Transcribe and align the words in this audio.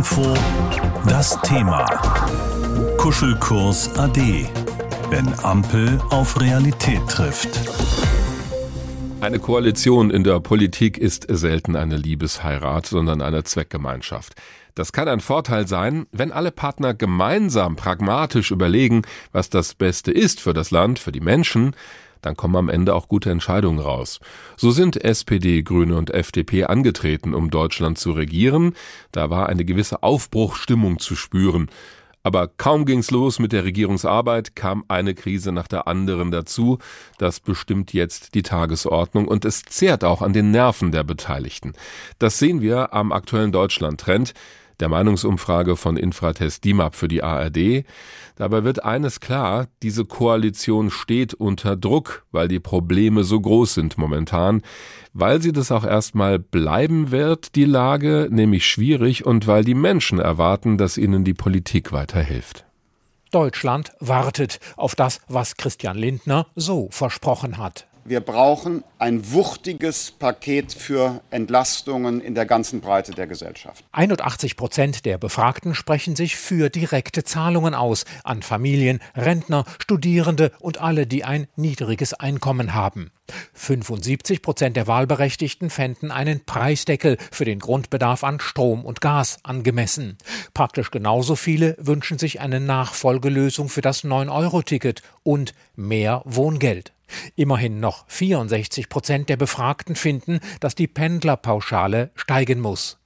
Info 0.00 0.32
das 1.06 1.38
Thema. 1.42 1.84
Kuschelkurs 2.96 3.94
AD. 3.98 4.48
Wenn 5.10 5.28
Ampel 5.42 6.00
auf 6.08 6.40
Realität 6.40 7.06
trifft. 7.06 7.50
Eine 9.20 9.38
Koalition 9.40 10.10
in 10.10 10.24
der 10.24 10.40
Politik 10.40 10.96
ist 10.96 11.26
selten 11.28 11.76
eine 11.76 11.98
Liebesheirat, 11.98 12.86
sondern 12.86 13.20
eine 13.20 13.44
Zweckgemeinschaft. 13.44 14.32
Das 14.74 14.92
kann 14.92 15.06
ein 15.06 15.20
Vorteil 15.20 15.68
sein, 15.68 16.06
wenn 16.12 16.32
alle 16.32 16.50
Partner 16.50 16.94
gemeinsam 16.94 17.76
pragmatisch 17.76 18.52
überlegen, 18.52 19.02
was 19.32 19.50
das 19.50 19.74
Beste 19.74 20.12
ist 20.12 20.40
für 20.40 20.54
das 20.54 20.70
Land, 20.70 20.98
für 20.98 21.12
die 21.12 21.20
Menschen, 21.20 21.76
dann 22.22 22.36
kommen 22.36 22.56
am 22.56 22.68
Ende 22.68 22.94
auch 22.94 23.08
gute 23.08 23.30
Entscheidungen 23.30 23.78
raus. 23.78 24.20
So 24.56 24.70
sind 24.70 25.02
SPD, 25.02 25.62
Grüne 25.62 25.96
und 25.96 26.10
FDP 26.10 26.64
angetreten, 26.64 27.34
um 27.34 27.50
Deutschland 27.50 27.98
zu 27.98 28.12
regieren. 28.12 28.74
Da 29.12 29.30
war 29.30 29.48
eine 29.48 29.64
gewisse 29.64 30.02
Aufbruchstimmung 30.02 30.98
zu 30.98 31.16
spüren. 31.16 31.70
Aber 32.22 32.48
kaum 32.48 32.84
ging's 32.84 33.10
los 33.10 33.38
mit 33.38 33.52
der 33.52 33.64
Regierungsarbeit, 33.64 34.54
kam 34.54 34.84
eine 34.88 35.14
Krise 35.14 35.52
nach 35.52 35.68
der 35.68 35.88
anderen 35.88 36.30
dazu. 36.30 36.78
Das 37.16 37.40
bestimmt 37.40 37.94
jetzt 37.94 38.34
die 38.34 38.42
Tagesordnung 38.42 39.26
und 39.26 39.46
es 39.46 39.62
zehrt 39.62 40.04
auch 40.04 40.20
an 40.20 40.34
den 40.34 40.50
Nerven 40.50 40.92
der 40.92 41.02
Beteiligten. 41.02 41.72
Das 42.18 42.38
sehen 42.38 42.60
wir 42.60 42.92
am 42.92 43.12
aktuellen 43.12 43.52
Deutschland-Trend 43.52 44.34
der 44.80 44.88
Meinungsumfrage 44.88 45.76
von 45.76 45.96
Infratest 45.96 46.64
DIMAP 46.64 46.94
für 46.94 47.08
die 47.08 47.22
ARD. 47.22 47.84
Dabei 48.36 48.64
wird 48.64 48.84
eines 48.84 49.20
klar, 49.20 49.68
diese 49.82 50.04
Koalition 50.04 50.90
steht 50.90 51.34
unter 51.34 51.76
Druck, 51.76 52.24
weil 52.32 52.48
die 52.48 52.60
Probleme 52.60 53.24
so 53.24 53.40
groß 53.40 53.74
sind 53.74 53.98
momentan, 53.98 54.62
weil 55.12 55.42
sie 55.42 55.52
das 55.52 55.70
auch 55.70 55.84
erstmal 55.84 56.38
bleiben 56.38 57.10
wird, 57.10 57.54
die 57.54 57.64
Lage, 57.64 58.28
nämlich 58.30 58.66
schwierig 58.66 59.26
und 59.26 59.46
weil 59.46 59.64
die 59.64 59.74
Menschen 59.74 60.18
erwarten, 60.18 60.78
dass 60.78 60.96
ihnen 60.96 61.24
die 61.24 61.34
Politik 61.34 61.92
weiterhilft. 61.92 62.64
Deutschland 63.30 63.92
wartet 64.00 64.58
auf 64.76 64.94
das, 64.94 65.20
was 65.28 65.56
Christian 65.56 65.96
Lindner 65.96 66.46
so 66.56 66.88
versprochen 66.90 67.58
hat. 67.58 67.86
Wir 68.04 68.20
brauchen 68.20 68.82
ein 68.98 69.32
wuchtiges 69.32 70.10
Paket 70.10 70.72
für 70.72 71.20
Entlastungen 71.30 72.20
in 72.20 72.34
der 72.34 72.46
ganzen 72.46 72.80
Breite 72.80 73.12
der 73.12 73.26
Gesellschaft. 73.26 73.84
81 73.92 74.56
Prozent 74.56 75.04
der 75.04 75.18
Befragten 75.18 75.74
sprechen 75.74 76.16
sich 76.16 76.36
für 76.36 76.70
direkte 76.70 77.24
Zahlungen 77.24 77.74
aus 77.74 78.04
an 78.24 78.42
Familien, 78.42 79.00
Rentner, 79.14 79.64
Studierende 79.78 80.50
und 80.60 80.80
alle, 80.80 81.06
die 81.06 81.24
ein 81.24 81.46
niedriges 81.56 82.14
Einkommen 82.14 82.74
haben. 82.74 83.10
75 83.54 84.42
Prozent 84.42 84.76
der 84.76 84.86
Wahlberechtigten 84.86 85.70
fänden 85.70 86.10
einen 86.10 86.44
Preisdeckel 86.44 87.16
für 87.30 87.44
den 87.44 87.58
Grundbedarf 87.58 88.24
an 88.24 88.40
Strom 88.40 88.84
und 88.84 89.00
Gas 89.00 89.38
angemessen. 89.42 90.16
Praktisch 90.54 90.90
genauso 90.90 91.36
viele 91.36 91.76
wünschen 91.78 92.18
sich 92.18 92.40
eine 92.40 92.60
Nachfolgelösung 92.60 93.68
für 93.68 93.82
das 93.82 94.04
9-Euro-Ticket 94.04 95.02
und 95.22 95.54
mehr 95.76 96.22
Wohngeld. 96.24 96.92
Immerhin 97.34 97.80
noch 97.80 98.04
64 98.08 98.88
Prozent 98.88 99.28
der 99.28 99.36
Befragten 99.36 99.96
finden, 99.96 100.40
dass 100.60 100.74
die 100.74 100.86
Pendlerpauschale 100.86 102.10
steigen 102.14 102.60
muss. 102.60 102.99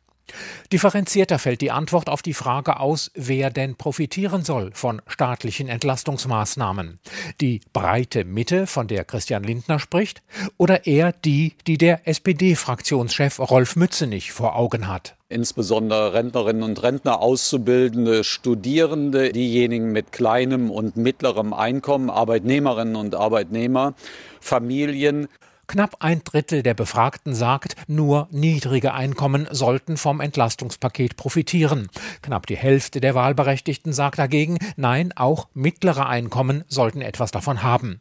Differenzierter 0.73 1.39
fällt 1.39 1.61
die 1.61 1.71
Antwort 1.71 2.09
auf 2.09 2.23
die 2.23 2.35
Frage 2.35 2.81
aus, 2.81 3.11
wer 3.15 3.51
denn 3.51 3.77
profitieren 3.77 4.43
soll 4.43 4.71
von 4.75 5.03
staatlichen 5.07 5.69
Entlastungsmaßnahmen. 5.69 6.99
Die 7.41 7.61
breite 7.73 8.25
Mitte, 8.25 8.67
von 8.67 8.89
der 8.89 9.05
Christian 9.05 9.45
Lindner 9.45 9.79
spricht, 9.79 10.23
oder 10.57 10.87
eher 10.87 11.13
die, 11.13 11.55
die 11.67 11.79
der 11.79 12.09
SPD-Fraktionschef 12.09 13.39
Rolf 13.39 13.77
Mützenich 13.77 14.33
vor 14.33 14.57
Augen 14.57 14.89
hat 14.89 15.17
insbesondere 15.35 16.13
Rentnerinnen 16.13 16.63
und 16.63 16.83
Rentner, 16.85 17.21
Auszubildende, 17.21 18.23
Studierende, 18.23 19.33
diejenigen 19.33 19.91
mit 19.91 20.13
kleinem 20.13 20.71
und 20.71 20.97
mittlerem 20.97 21.53
Einkommen, 21.53 22.09
Arbeitnehmerinnen 22.09 22.95
und 22.95 23.17
Arbeitnehmer, 23.17 23.95
Familien. 24.41 25.27
Knapp 25.67 25.97
ein 26.01 26.23
Drittel 26.25 26.63
der 26.63 26.75
Befragten 26.75 27.35
sagt, 27.35 27.77
nur 27.89 28.29
niedrige 28.31 28.93
Einkommen 28.95 29.49
sollten 29.51 29.97
vom 29.97 30.21
Entlastungspaket 30.21 31.17
profitieren. 31.17 31.89
Knapp 32.23 32.47
die 32.47 32.57
Hälfte 32.57 33.01
der 33.01 33.15
Wahlberechtigten 33.15 33.93
sagt 33.93 34.19
dagegen, 34.19 34.59
nein, 34.77 35.13
auch 35.17 35.49
mittlere 35.55 36.07
Einkommen 36.07 36.65
sollten 36.69 37.01
etwas 37.01 37.31
davon 37.31 37.63
haben. 37.63 38.01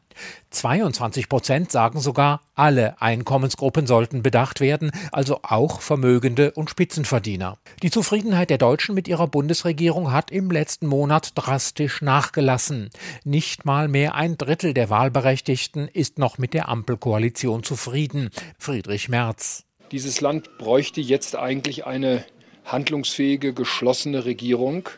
22 0.49 1.29
Prozent 1.29 1.71
sagen 1.71 1.99
sogar, 1.99 2.41
alle 2.55 3.01
Einkommensgruppen 3.01 3.87
sollten 3.87 4.23
bedacht 4.23 4.59
werden, 4.59 4.91
also 5.11 5.39
auch 5.43 5.81
Vermögende 5.81 6.51
und 6.51 6.69
Spitzenverdiener. 6.69 7.57
Die 7.81 7.91
Zufriedenheit 7.91 8.49
der 8.49 8.57
Deutschen 8.57 8.95
mit 8.95 9.07
ihrer 9.07 9.27
Bundesregierung 9.27 10.11
hat 10.11 10.31
im 10.31 10.51
letzten 10.51 10.87
Monat 10.87 11.31
drastisch 11.35 12.01
nachgelassen. 12.01 12.89
Nicht 13.23 13.65
mal 13.65 13.87
mehr 13.87 14.15
ein 14.15 14.37
Drittel 14.37 14.73
der 14.73 14.89
Wahlberechtigten 14.89 15.87
ist 15.87 16.19
noch 16.19 16.37
mit 16.37 16.53
der 16.53 16.69
Ampelkoalition 16.69 17.63
zufrieden. 17.63 18.29
Friedrich 18.57 19.09
Merz. 19.09 19.65
Dieses 19.91 20.21
Land 20.21 20.57
bräuchte 20.57 21.01
jetzt 21.01 21.35
eigentlich 21.35 21.85
eine 21.85 22.25
handlungsfähige, 22.65 23.53
geschlossene 23.53 24.25
Regierung, 24.25 24.89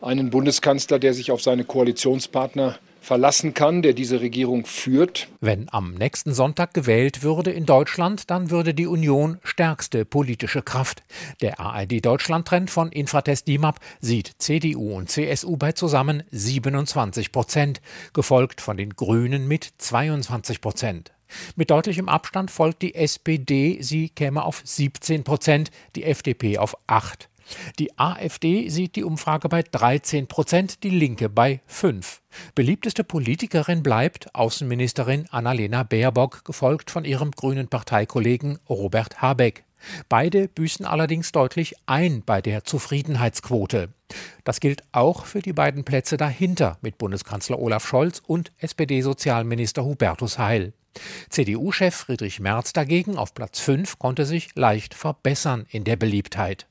einen 0.00 0.30
Bundeskanzler, 0.30 0.98
der 0.98 1.14
sich 1.14 1.30
auf 1.30 1.42
seine 1.42 1.64
Koalitionspartner 1.64 2.78
verlassen 3.00 3.54
kann, 3.54 3.82
der 3.82 3.92
diese 3.92 4.20
Regierung 4.20 4.66
führt. 4.66 5.28
Wenn 5.40 5.68
am 5.70 5.94
nächsten 5.94 6.34
Sonntag 6.34 6.74
gewählt 6.74 7.22
würde 7.22 7.50
in 7.50 7.66
Deutschland, 7.66 8.30
dann 8.30 8.50
würde 8.50 8.74
die 8.74 8.86
Union 8.86 9.38
stärkste 9.44 10.04
politische 10.04 10.62
Kraft. 10.62 11.02
Der 11.40 11.60
ARD-Deutschland-Trend 11.60 12.70
von 12.70 12.90
Infratest 12.90 13.48
DIMAP 13.48 13.80
sieht 14.00 14.32
CDU 14.38 14.96
und 14.96 15.10
CSU 15.10 15.56
bei 15.56 15.72
zusammen 15.72 16.22
27 16.30 17.32
Prozent, 17.32 17.80
gefolgt 18.12 18.60
von 18.60 18.76
den 18.76 18.90
Grünen 18.90 19.48
mit 19.48 19.68
22 19.78 20.60
Prozent. 20.60 21.12
Mit 21.56 21.70
deutlichem 21.70 22.08
Abstand 22.08 22.50
folgt 22.50 22.82
die 22.82 22.94
SPD, 22.94 23.78
sie 23.82 24.08
käme 24.08 24.44
auf 24.44 24.62
17 24.64 25.24
Prozent, 25.24 25.70
die 25.94 26.04
FDP 26.04 26.58
auf 26.58 26.76
8. 26.86 27.28
Die 27.78 27.98
AfD 27.98 28.68
sieht 28.68 28.96
die 28.96 29.04
Umfrage 29.04 29.48
bei 29.48 29.62
13 29.62 30.26
Prozent, 30.26 30.82
die 30.82 30.90
Linke 30.90 31.28
bei 31.28 31.60
5. 31.66 32.20
Beliebteste 32.54 33.04
Politikerin 33.04 33.82
bleibt 33.82 34.34
Außenministerin 34.34 35.26
Annalena 35.30 35.82
Baerbock, 35.82 36.44
gefolgt 36.44 36.90
von 36.90 37.04
ihrem 37.04 37.30
grünen 37.30 37.68
Parteikollegen 37.68 38.58
Robert 38.68 39.22
Habeck. 39.22 39.64
Beide 40.08 40.48
büßen 40.48 40.84
allerdings 40.84 41.32
deutlich 41.32 41.74
ein 41.86 42.22
bei 42.24 42.42
der 42.42 42.64
Zufriedenheitsquote. 42.64 43.90
Das 44.44 44.60
gilt 44.60 44.82
auch 44.92 45.26
für 45.26 45.40
die 45.40 45.52
beiden 45.52 45.84
Plätze 45.84 46.16
dahinter 46.16 46.78
mit 46.80 46.98
Bundeskanzler 46.98 47.58
Olaf 47.58 47.86
Scholz 47.86 48.20
und 48.26 48.52
SPD-Sozialminister 48.58 49.84
Hubertus 49.84 50.38
Heil. 50.38 50.72
CDU-Chef 51.28 51.94
Friedrich 51.94 52.40
Merz 52.40 52.72
dagegen 52.72 53.16
auf 53.16 53.34
Platz 53.34 53.60
5 53.60 53.98
konnte 53.98 54.24
sich 54.24 54.54
leicht 54.56 54.94
verbessern 54.94 55.66
in 55.70 55.84
der 55.84 55.96
Beliebtheit. 55.96 56.66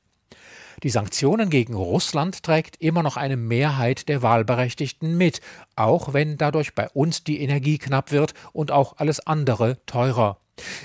Die 0.82 0.90
Sanktionen 0.90 1.50
gegen 1.50 1.74
Russland 1.74 2.42
trägt 2.42 2.76
immer 2.80 3.02
noch 3.02 3.16
eine 3.16 3.36
Mehrheit 3.36 4.08
der 4.08 4.22
Wahlberechtigten 4.22 5.16
mit, 5.16 5.40
auch 5.74 6.12
wenn 6.12 6.36
dadurch 6.36 6.74
bei 6.74 6.88
uns 6.90 7.24
die 7.24 7.40
Energie 7.40 7.78
knapp 7.78 8.12
wird 8.12 8.34
und 8.52 8.70
auch 8.70 8.96
alles 8.98 9.18
andere 9.20 9.84
teurer. 9.86 10.38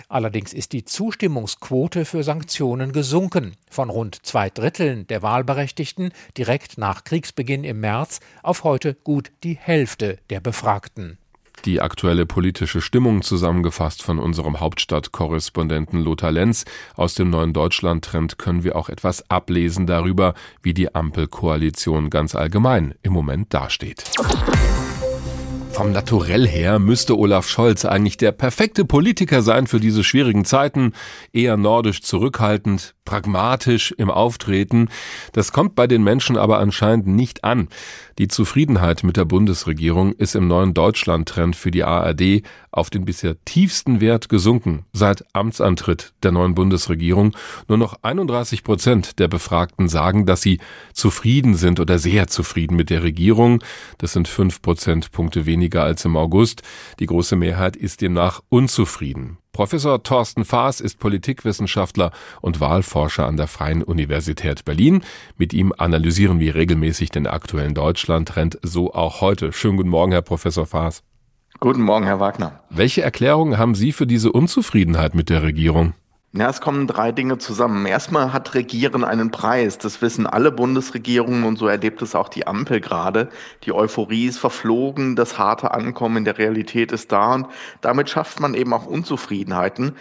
Allerdings 0.08 0.54
ist 0.54 0.72
die 0.74 0.86
Zustimmungsquote 0.86 2.06
für 2.06 2.24
Sanktionen 2.24 2.92
gesunken 2.92 3.56
von 3.70 3.90
rund 3.90 4.26
zwei 4.26 4.50
Dritteln 4.50 5.08
der 5.08 5.22
Wahlberechtigten 5.22 6.12
direkt 6.38 6.78
nach 6.78 7.04
Kriegsbeginn 7.04 7.64
im 7.64 7.80
März 7.80 8.20
auf 8.42 8.64
heute 8.64 8.94
gut 8.94 9.32
die 9.44 9.56
Hälfte 9.56 10.20
der 10.30 10.40
Befragten 10.40 11.18
die 11.66 11.82
aktuelle 11.82 12.26
politische 12.26 12.82
Stimmung 12.82 13.22
zusammengefasst 13.22 14.04
von 14.04 14.20
unserem 14.20 14.60
Hauptstadtkorrespondenten 14.60 16.02
Lothar 16.02 16.32
Lenz. 16.32 16.66
Aus 16.96 17.16
dem 17.16 17.30
neuen 17.30 17.54
Deutschland-Trend 17.54 18.38
können 18.38 18.64
wir 18.64 18.76
auch 18.76 18.90
etwas 18.90 19.30
ablesen 19.30 19.88
darüber, 19.88 20.34
wie 20.62 20.74
die 20.74 20.94
Ampelkoalition 20.94 22.10
ganz 22.10 22.36
allgemein 22.36 22.96
im 23.04 23.14
Moment 23.14 23.54
dasteht. 23.54 24.04
Vom 25.74 25.92
Naturell 25.92 26.48
her 26.48 26.78
müsste 26.78 27.18
Olaf 27.18 27.50
Scholz 27.50 27.84
eigentlich 27.84 28.18
der 28.18 28.32
perfekte 28.32 28.86
Politiker 28.86 29.42
sein 29.42 29.66
für 29.66 29.80
diese 29.80 30.04
schwierigen 30.04 30.46
Zeiten, 30.46 30.94
eher 31.32 31.58
nordisch 31.58 32.04
zurückhaltend, 32.04 32.94
pragmatisch 33.06 33.92
im 33.98 34.12
Auftreten. 34.12 34.90
Das 35.32 35.52
kommt 35.52 35.74
bei 35.74 35.88
den 35.88 36.04
Menschen 36.04 36.38
aber 36.38 36.60
anscheinend 36.60 37.08
nicht 37.08 37.44
an. 37.44 37.70
Die 38.20 38.28
Zufriedenheit 38.28 39.04
mit 39.04 39.18
der 39.18 39.26
Bundesregierung 39.26 40.14
ist 40.14 40.36
im 40.36 40.48
neuen 40.48 40.76
Deutschland-Trend 40.76 41.56
für 41.56 41.72
die 41.72 41.84
ARD 41.84 42.44
auf 42.72 42.92
den 42.92 43.06
bisher 43.06 43.36
tiefsten 43.44 44.02
Wert 44.02 44.30
gesunken 44.30 44.86
seit 44.94 45.24
Amtsantritt 45.34 46.14
der 46.22 46.32
neuen 46.32 46.54
Bundesregierung. 46.54 47.36
Nur 47.68 47.80
noch 47.80 47.98
31 48.04 48.64
Prozent 48.64 49.20
der 49.20 49.28
Befragten 49.28 49.88
sagen, 49.88 50.28
dass 50.28 50.42
sie 50.44 50.60
zufrieden 50.94 51.56
sind 51.56 51.80
oder 51.80 51.98
sehr 51.98 52.28
zufrieden 52.28 52.76
mit 52.76 52.92
der 52.92 53.02
Regierung. 53.02 53.64
Das 53.98 54.14
sind 54.14 54.28
fünf 54.28 54.62
Prozentpunkte 54.62 55.48
weniger 55.48 55.84
als 55.84 56.06
im 56.06 56.16
August. 56.16 56.62
Die 57.00 57.08
große 57.08 57.36
Mehrheit 57.36 57.76
ist 57.76 58.02
demnach 58.02 58.42
unzufrieden. 58.50 59.38
Professor 59.54 60.02
Thorsten 60.02 60.46
Faas 60.46 60.82
ist 60.82 60.98
Politikwissenschaftler 60.98 62.12
und 62.42 62.60
Wahlforscher 62.60 63.28
an 63.28 63.38
der 63.38 63.46
Freien 63.46 63.84
Universität 63.84 64.66
Berlin. 64.66 65.04
Mit 65.38 65.54
ihm 65.54 65.72
analysieren 65.78 66.40
wir 66.40 66.56
regelmäßig 66.56 67.12
den 67.12 67.28
aktuellen 67.28 67.76
Deutschland-Trend, 67.76 68.58
so 68.64 68.96
auch 68.96 69.22
heute. 69.22 69.54
Schönen 69.54 69.78
guten 69.78 69.90
Morgen, 69.90 70.12
Herr 70.12 70.24
Professor 70.24 70.66
Faas. 70.66 71.04
Guten 71.60 71.84
Morgen, 71.84 72.06
Herr 72.06 72.20
Wagner. 72.20 72.64
Welche 72.72 73.04
Erklärungen 73.04 73.60
haben 73.60 73.76
Sie 73.76 73.92
für 73.92 74.08
diese 74.08 74.32
Unzufriedenheit 74.32 75.14
mit 75.14 75.30
der 75.30 75.44
Regierung? 75.44 75.94
Ja, 76.36 76.50
es 76.50 76.62
kommen 76.62 76.88
drei 76.88 77.12
Dinge 77.12 77.38
zusammen. 77.38 77.86
Erstmal 77.86 78.34
hat 78.34 78.56
Regieren 78.56 79.04
einen 79.04 79.30
Preis. 79.30 79.78
Das 79.78 80.02
wissen 80.02 80.26
alle 80.26 80.52
Bundesregierungen 80.52 81.44
und 81.44 81.60
so 81.60 81.68
erlebt 81.68 82.02
es 82.02 82.16
auch 82.16 82.28
die 82.28 82.48
Ampel 82.48 82.82
gerade. 82.82 83.30
Die 83.66 83.72
Euphorie 83.72 84.26
ist 84.26 84.40
verflogen, 84.40 85.16
das 85.16 85.38
harte 85.38 85.76
Ankommen 85.76 86.18
in 86.18 86.26
der 86.26 86.40
Realität 86.40 86.92
ist 86.92 87.12
da 87.12 87.36
und 87.36 87.46
damit 87.82 88.10
schafft 88.10 88.40
man 88.40 88.56
eben 88.56 88.74
auch 88.74 88.88
Unzufriedenheiten. 88.88 89.92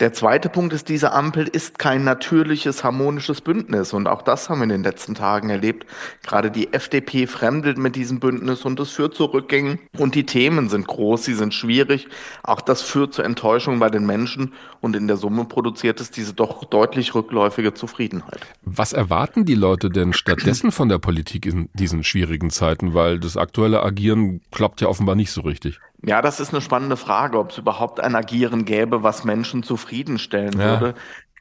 Der 0.00 0.14
zweite 0.14 0.48
Punkt 0.48 0.72
ist, 0.72 0.88
diese 0.88 1.12
Ampel 1.12 1.46
ist 1.46 1.78
kein 1.78 2.04
natürliches, 2.04 2.84
harmonisches 2.84 3.42
Bündnis 3.42 3.92
und 3.92 4.06
auch 4.06 4.22
das 4.22 4.48
haben 4.48 4.60
wir 4.60 4.64
in 4.64 4.70
den 4.70 4.84
letzten 4.84 5.14
Tagen 5.14 5.50
erlebt. 5.50 5.84
Gerade 6.22 6.50
die 6.50 6.72
FDP 6.72 7.26
fremdelt 7.26 7.76
mit 7.76 7.96
diesem 7.96 8.18
Bündnis 8.18 8.64
und 8.64 8.80
es 8.80 8.92
führt 8.92 9.12
zu 9.12 9.26
Rückgängen 9.26 9.78
und 9.98 10.14
die 10.14 10.24
Themen 10.24 10.70
sind 10.70 10.86
groß, 10.86 11.22
sie 11.22 11.34
sind 11.34 11.52
schwierig. 11.52 12.08
Auch 12.42 12.62
das 12.62 12.80
führt 12.80 13.12
zu 13.12 13.20
Enttäuschung 13.20 13.78
bei 13.78 13.90
den 13.90 14.06
Menschen 14.06 14.54
und 14.80 14.96
in 14.96 15.06
der 15.06 15.18
Summe 15.18 15.44
produziert 15.44 15.81
produziert 15.82 16.00
es 16.00 16.10
diese 16.12 16.32
doch 16.32 16.64
deutlich 16.64 17.14
rückläufige 17.14 17.74
Zufriedenheit. 17.74 18.40
Was 18.62 18.92
erwarten 18.92 19.44
die 19.44 19.54
Leute 19.54 19.90
denn 19.90 20.12
stattdessen 20.12 20.70
von 20.70 20.88
der 20.88 20.98
Politik 20.98 21.44
in 21.44 21.68
diesen 21.74 22.04
schwierigen 22.04 22.50
Zeiten? 22.50 22.94
Weil 22.94 23.18
das 23.18 23.36
aktuelle 23.36 23.82
Agieren 23.82 24.40
klappt 24.52 24.80
ja 24.80 24.88
offenbar 24.88 25.16
nicht 25.16 25.32
so 25.32 25.40
richtig. 25.40 25.80
Ja, 26.04 26.22
das 26.22 26.40
ist 26.40 26.52
eine 26.52 26.60
spannende 26.60 26.96
Frage, 26.96 27.38
ob 27.38 27.50
es 27.50 27.58
überhaupt 27.58 28.00
ein 28.00 28.14
Agieren 28.14 28.64
gäbe, 28.64 29.02
was 29.02 29.24
Menschen 29.24 29.62
zufriedenstellen 29.62 30.58
ja. 30.58 30.80
würde. 30.80 30.94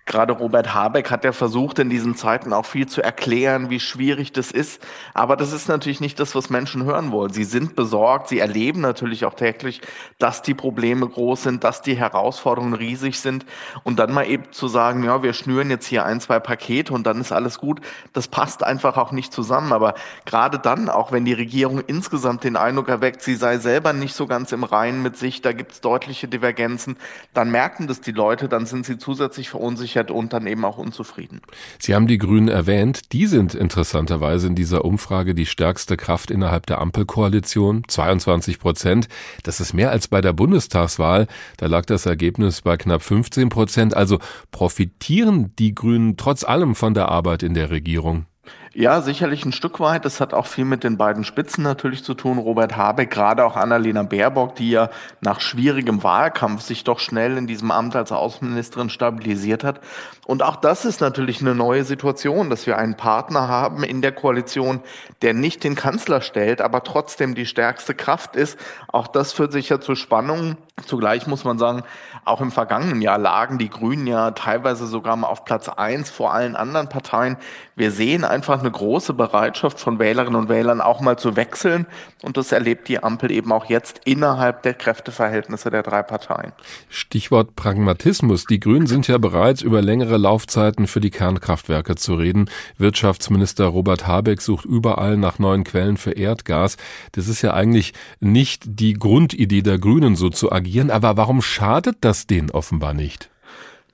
Gerade 0.07 0.33
Robert 0.33 0.73
Habeck 0.73 1.11
hat 1.11 1.23
ja 1.23 1.31
versucht, 1.31 1.77
in 1.77 1.89
diesen 1.89 2.15
Zeiten 2.15 2.53
auch 2.53 2.65
viel 2.65 2.87
zu 2.87 3.03
erklären, 3.03 3.69
wie 3.69 3.79
schwierig 3.79 4.33
das 4.33 4.51
ist. 4.51 4.81
Aber 5.13 5.35
das 5.35 5.53
ist 5.53 5.67
natürlich 5.69 6.01
nicht 6.01 6.19
das, 6.19 6.33
was 6.33 6.49
Menschen 6.49 6.85
hören 6.85 7.11
wollen. 7.11 7.31
Sie 7.31 7.43
sind 7.43 7.75
besorgt, 7.75 8.27
sie 8.27 8.39
erleben 8.39 8.81
natürlich 8.81 9.25
auch 9.25 9.35
täglich, 9.35 9.79
dass 10.17 10.41
die 10.41 10.55
Probleme 10.55 11.07
groß 11.07 11.43
sind, 11.43 11.63
dass 11.63 11.83
die 11.83 11.95
Herausforderungen 11.95 12.73
riesig 12.73 13.19
sind. 13.19 13.45
Und 13.83 13.99
dann 13.99 14.11
mal 14.11 14.27
eben 14.27 14.51
zu 14.51 14.67
sagen, 14.67 15.03
ja, 15.03 15.21
wir 15.21 15.33
schnüren 15.33 15.69
jetzt 15.69 15.85
hier 15.85 16.03
ein, 16.03 16.19
zwei 16.19 16.39
Pakete 16.39 16.93
und 16.93 17.05
dann 17.05 17.21
ist 17.21 17.31
alles 17.31 17.59
gut, 17.59 17.79
das 18.11 18.27
passt 18.27 18.63
einfach 18.63 18.97
auch 18.97 19.11
nicht 19.11 19.31
zusammen. 19.31 19.71
Aber 19.71 19.93
gerade 20.25 20.57
dann, 20.57 20.89
auch 20.89 21.11
wenn 21.11 21.25
die 21.25 21.33
Regierung 21.33 21.79
insgesamt 21.79 22.43
den 22.43 22.57
Eindruck 22.57 22.89
erweckt, 22.89 23.21
sie 23.21 23.35
sei 23.35 23.59
selber 23.59 23.93
nicht 23.93 24.15
so 24.15 24.25
ganz 24.25 24.51
im 24.51 24.63
Reinen 24.63 25.03
mit 25.03 25.15
sich, 25.15 25.43
da 25.43 25.53
gibt 25.53 25.73
es 25.73 25.81
deutliche 25.81 26.27
Divergenzen, 26.27 26.97
dann 27.35 27.51
merken 27.51 27.85
das 27.85 28.01
die 28.01 28.11
Leute, 28.11 28.49
dann 28.49 28.65
sind 28.65 28.87
sie 28.87 28.97
zusätzlich 28.97 29.49
verunsichert 29.49 29.90
verunsichert 29.91 30.11
und 30.11 30.33
dann 30.33 30.47
eben 30.47 30.65
auch 30.65 30.77
unzufrieden. 30.77 31.41
Sie 31.79 31.93
haben 31.95 32.07
die 32.07 32.17
Grünen 32.17 32.47
erwähnt. 32.47 33.11
Die 33.13 33.27
sind 33.27 33.53
interessanterweise 33.53 34.47
in 34.47 34.55
dieser 34.55 34.85
Umfrage 34.85 35.35
die 35.35 35.45
stärkste 35.45 35.97
Kraft 35.97 36.31
innerhalb 36.31 36.65
der 36.65 36.79
Ampelkoalition. 36.79 37.83
22 37.87 38.59
Prozent. 38.59 39.07
Das 39.43 39.59
ist 39.59 39.73
mehr 39.73 39.91
als 39.91 40.07
bei 40.07 40.21
der 40.21 40.33
Bundestagswahl. 40.33 41.27
Da 41.57 41.67
lag 41.67 41.85
das 41.85 42.05
Ergebnis 42.05 42.61
bei 42.61 42.77
knapp 42.77 43.01
15 43.01 43.49
Prozent. 43.49 43.95
Also 43.95 44.19
profitieren 44.51 45.53
die 45.57 45.75
Grünen 45.75 46.17
trotz 46.17 46.43
allem 46.43 46.75
von 46.75 46.93
der 46.93 47.09
Arbeit 47.09 47.43
in 47.43 47.53
der 47.53 47.69
Regierung? 47.69 48.25
Ja, 48.73 49.01
sicherlich 49.01 49.43
ein 49.43 49.51
Stück 49.51 49.81
weit. 49.81 50.05
Das 50.05 50.21
hat 50.21 50.33
auch 50.33 50.45
viel 50.45 50.63
mit 50.63 50.85
den 50.85 50.95
beiden 50.95 51.25
Spitzen 51.25 51.61
natürlich 51.61 52.05
zu 52.05 52.13
tun. 52.13 52.37
Robert 52.37 52.77
Habeck, 52.77 53.11
gerade 53.11 53.43
auch 53.43 53.57
Annalena 53.57 54.03
Baerbock, 54.03 54.55
die 54.55 54.71
ja 54.71 54.89
nach 55.19 55.41
schwierigem 55.41 56.03
Wahlkampf 56.03 56.61
sich 56.61 56.85
doch 56.85 56.99
schnell 56.99 57.35
in 57.35 57.47
diesem 57.47 57.69
Amt 57.69 57.97
als 57.97 58.13
Außenministerin 58.13 58.89
stabilisiert 58.89 59.65
hat. 59.65 59.81
Und 60.25 60.41
auch 60.41 60.55
das 60.55 60.85
ist 60.85 61.01
natürlich 61.01 61.41
eine 61.41 61.53
neue 61.53 61.83
Situation, 61.83 62.49
dass 62.49 62.65
wir 62.65 62.77
einen 62.77 62.95
Partner 62.95 63.49
haben 63.49 63.83
in 63.83 64.01
der 64.01 64.13
Koalition, 64.13 64.79
der 65.21 65.33
nicht 65.33 65.65
den 65.65 65.75
Kanzler 65.75 66.21
stellt, 66.21 66.61
aber 66.61 66.81
trotzdem 66.85 67.35
die 67.35 67.45
stärkste 67.45 67.93
Kraft 67.93 68.37
ist. 68.37 68.57
Auch 68.87 69.07
das 69.07 69.33
führt 69.33 69.51
sicher 69.51 69.81
zu 69.81 69.95
Spannungen. 69.95 70.55
Zugleich 70.85 71.27
muss 71.27 71.43
man 71.43 71.59
sagen, 71.59 71.83
auch 72.23 72.39
im 72.39 72.51
vergangenen 72.51 73.01
Jahr 73.01 73.17
lagen 73.17 73.57
die 73.57 73.69
Grünen 73.69 74.07
ja 74.07 74.31
teilweise 74.31 74.87
sogar 74.87 75.17
mal 75.17 75.27
auf 75.27 75.43
Platz 75.43 75.67
eins 75.67 76.09
vor 76.09 76.33
allen 76.33 76.55
anderen 76.55 76.87
Parteien. 76.87 77.35
Wir 77.75 77.91
sehen 77.91 78.23
einfach 78.23 78.60
eine 78.61 78.71
große 78.71 79.13
Bereitschaft 79.13 79.79
von 79.79 79.99
Wählerinnen 79.99 80.39
und 80.39 80.49
Wählern 80.49 80.81
auch 80.81 81.01
mal 81.01 81.17
zu 81.17 81.35
wechseln. 81.35 81.85
Und 82.21 82.37
das 82.37 82.51
erlebt 82.51 82.87
die 82.87 83.03
Ampel 83.03 83.31
eben 83.31 83.51
auch 83.51 83.65
jetzt 83.65 84.01
innerhalb 84.05 84.63
der 84.63 84.73
Kräfteverhältnisse 84.73 85.69
der 85.69 85.83
drei 85.83 86.03
Parteien. 86.03 86.53
Stichwort 86.89 87.55
Pragmatismus. 87.55 88.45
Die 88.45 88.59
Grünen 88.59 88.87
sind 88.87 89.07
ja 89.07 89.17
bereits 89.17 89.61
über 89.61 89.81
längere 89.81 90.17
Laufzeiten 90.17 90.87
für 90.87 91.01
die 91.01 91.09
Kernkraftwerke 91.09 91.95
zu 91.95 92.15
reden. 92.15 92.49
Wirtschaftsminister 92.77 93.65
Robert 93.65 94.07
Habeck 94.07 94.41
sucht 94.41 94.65
überall 94.65 95.17
nach 95.17 95.39
neuen 95.39 95.63
Quellen 95.63 95.97
für 95.97 96.11
Erdgas. 96.11 96.77
Das 97.13 97.27
ist 97.27 97.41
ja 97.41 97.53
eigentlich 97.53 97.93
nicht 98.19 98.63
die 98.65 98.93
Grundidee 98.93 99.63
der 99.63 99.79
Grünen, 99.79 100.15
so 100.15 100.29
zu 100.29 100.51
agieren. 100.51 100.91
Aber 100.91 101.17
warum 101.17 101.41
schadet 101.41 101.97
das 102.01 102.27
denen 102.27 102.51
offenbar 102.51 102.93
nicht? 102.93 103.30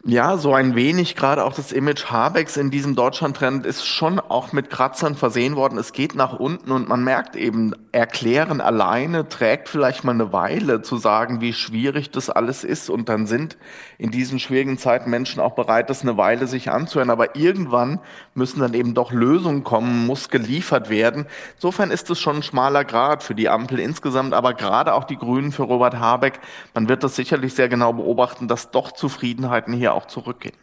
Ja, 0.06 0.38
so 0.38 0.54
ein 0.54 0.76
wenig, 0.76 1.16
gerade 1.16 1.44
auch 1.44 1.54
das 1.54 1.72
Image 1.72 2.06
Habecks 2.06 2.56
in 2.56 2.70
diesem 2.70 2.96
Deutschland-Trend 2.96 3.66
ist 3.66 3.86
schon 3.86 4.20
auch 4.22 4.54
mit 4.54 4.70
Kratzern 4.70 5.16
versehen 5.16 5.56
worden. 5.58 5.78
Es 5.78 5.92
geht 5.92 6.16
nach 6.16 6.40
unten 6.40 6.72
und 6.72 6.88
man 6.88 7.04
merkt 7.04 7.36
eben, 7.36 7.74
erklären 7.92 8.62
alleine 8.62 9.28
trägt 9.28 9.68
vielleicht 9.68 10.04
mal 10.04 10.14
eine 10.14 10.32
Weile 10.32 10.82
zu 10.82 10.98
sagen, 10.98 11.42
wie 11.42 11.52
schwierig 11.52 12.12
das 12.12 12.30
alles 12.30 12.64
ist. 12.64 12.90
Und 12.90 13.10
dann 13.10 13.26
sind 13.26 13.58
in 13.98 14.12
diesen 14.12 14.40
schwierigen 14.40 14.78
Zeiten 14.78 15.10
Menschen 15.10 15.42
auch 15.42 15.56
bereit, 15.56 15.90
das 15.90 16.04
eine 16.04 16.16
Weile 16.16 16.48
sich 16.48 16.70
anzuhören. 16.70 17.10
Aber 17.10 17.36
irgendwann 17.36 18.00
müssen 18.34 18.62
dann 18.62 18.76
eben 18.76 18.94
doch 18.94 19.12
Lösungen 19.12 19.66
kommen, 19.66 20.06
muss 20.06 20.30
geliefert 20.30 20.90
werden. 20.90 21.26
Insofern 21.56 21.92
ist 21.92 22.10
es 22.12 22.20
schon 22.20 22.38
ein 22.38 22.44
schmaler 22.44 22.86
Grad 22.86 23.24
für 23.24 23.36
die 23.36 23.50
Ampel 23.50 23.80
insgesamt, 23.80 24.34
aber 24.34 24.54
gerade 24.54 24.94
auch 24.94 25.04
die 25.04 25.18
Grünen 25.18 25.52
für 25.52 25.64
Robert 25.64 26.00
Habeck. 26.00 26.40
Man 26.74 26.88
wird 26.88 27.04
das 27.04 27.16
sicherlich 27.18 27.56
sehr 27.56 27.68
genau 27.68 27.92
beobachten, 27.92 28.48
dass 28.48 28.72
doch 28.72 28.92
Zufriedenheiten 28.92 29.74
hier 29.74 29.97
auch 29.98 30.08
zurückgehen. 30.08 30.56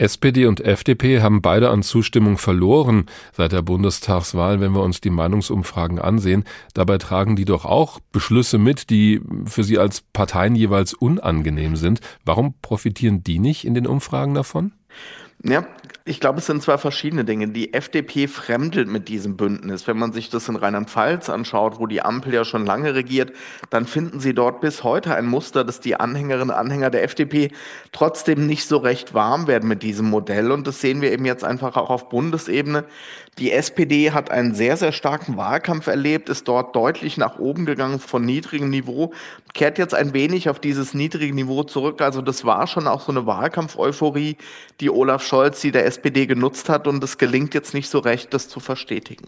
SPD 0.00 0.46
und 0.46 0.62
FDP 0.62 1.20
haben 1.20 1.42
beide 1.42 1.68
an 1.68 1.82
Zustimmung 1.82 2.38
verloren 2.38 3.04
seit 3.36 3.52
der 3.52 3.60
Bundestagswahl, 3.60 4.58
wenn 4.58 4.72
wir 4.72 4.82
uns 4.82 5.02
die 5.02 5.10
Meinungsumfragen 5.10 5.98
ansehen. 5.98 6.44
Dabei 6.72 6.96
tragen 6.96 7.36
die 7.36 7.44
doch 7.44 7.66
auch 7.66 8.00
Beschlüsse 8.10 8.56
mit, 8.56 8.88
die 8.88 9.20
für 9.44 9.62
sie 9.62 9.78
als 9.78 10.00
Parteien 10.00 10.54
jeweils 10.54 10.94
unangenehm 10.94 11.76
sind. 11.76 12.00
Warum 12.24 12.54
profitieren 12.62 13.22
die 13.22 13.38
nicht 13.38 13.66
in 13.66 13.74
den 13.74 13.86
Umfragen 13.86 14.32
davon? 14.32 14.72
Ja, 15.42 15.66
ich 16.04 16.20
glaube, 16.20 16.38
es 16.40 16.46
sind 16.46 16.62
zwei 16.62 16.76
verschiedene 16.76 17.24
Dinge. 17.24 17.48
Die 17.48 17.72
FDP 17.72 18.26
fremdelt 18.26 18.88
mit 18.88 19.08
diesem 19.08 19.38
Bündnis. 19.38 19.86
Wenn 19.86 19.96
man 19.96 20.12
sich 20.12 20.28
das 20.28 20.48
in 20.48 20.56
Rheinland-Pfalz 20.56 21.30
anschaut, 21.30 21.78
wo 21.78 21.86
die 21.86 22.02
Ampel 22.02 22.34
ja 22.34 22.44
schon 22.44 22.66
lange 22.66 22.94
regiert, 22.94 23.32
dann 23.70 23.86
finden 23.86 24.20
Sie 24.20 24.34
dort 24.34 24.60
bis 24.60 24.84
heute 24.84 25.14
ein 25.14 25.26
Muster, 25.26 25.64
dass 25.64 25.80
die 25.80 25.96
Anhängerinnen 25.98 26.50
und 26.50 26.56
Anhänger 26.56 26.90
der 26.90 27.04
FDP 27.04 27.52
trotzdem 27.92 28.46
nicht 28.46 28.66
so 28.66 28.78
recht 28.78 29.14
warm 29.14 29.46
werden 29.46 29.66
mit 29.66 29.82
diesem 29.82 30.10
Modell. 30.10 30.52
Und 30.52 30.66
das 30.66 30.82
sehen 30.82 31.00
wir 31.00 31.10
eben 31.10 31.24
jetzt 31.24 31.44
einfach 31.44 31.76
auch 31.76 31.88
auf 31.88 32.10
Bundesebene. 32.10 32.84
Die 33.38 33.52
SPD 33.52 34.10
hat 34.10 34.30
einen 34.30 34.54
sehr, 34.54 34.76
sehr 34.76 34.92
starken 34.92 35.38
Wahlkampf 35.38 35.86
erlebt, 35.86 36.28
ist 36.28 36.48
dort 36.48 36.76
deutlich 36.76 37.16
nach 37.16 37.38
oben 37.38 37.64
gegangen 37.64 37.98
von 37.98 38.22
niedrigem 38.22 38.68
Niveau, 38.68 39.14
kehrt 39.54 39.78
jetzt 39.78 39.94
ein 39.94 40.12
wenig 40.12 40.50
auf 40.50 40.60
dieses 40.60 40.92
niedrige 40.92 41.34
Niveau 41.34 41.62
zurück. 41.62 42.02
Also 42.02 42.20
das 42.20 42.44
war 42.44 42.66
schon 42.66 42.86
auch 42.86 43.00
so 43.00 43.12
eine 43.12 43.24
Wahlkampf-Euphorie, 43.24 44.36
die 44.80 44.90
Olaf 44.90 45.22
Scholz, 45.30 45.60
die 45.60 45.70
der 45.70 45.86
SPD 45.86 46.26
genutzt 46.26 46.68
hat 46.68 46.88
und 46.88 47.04
es 47.04 47.16
gelingt 47.16 47.54
jetzt 47.54 47.72
nicht 47.72 47.88
so 47.88 48.00
recht, 48.00 48.34
das 48.34 48.48
zu 48.48 48.58
verstetigen. 48.58 49.26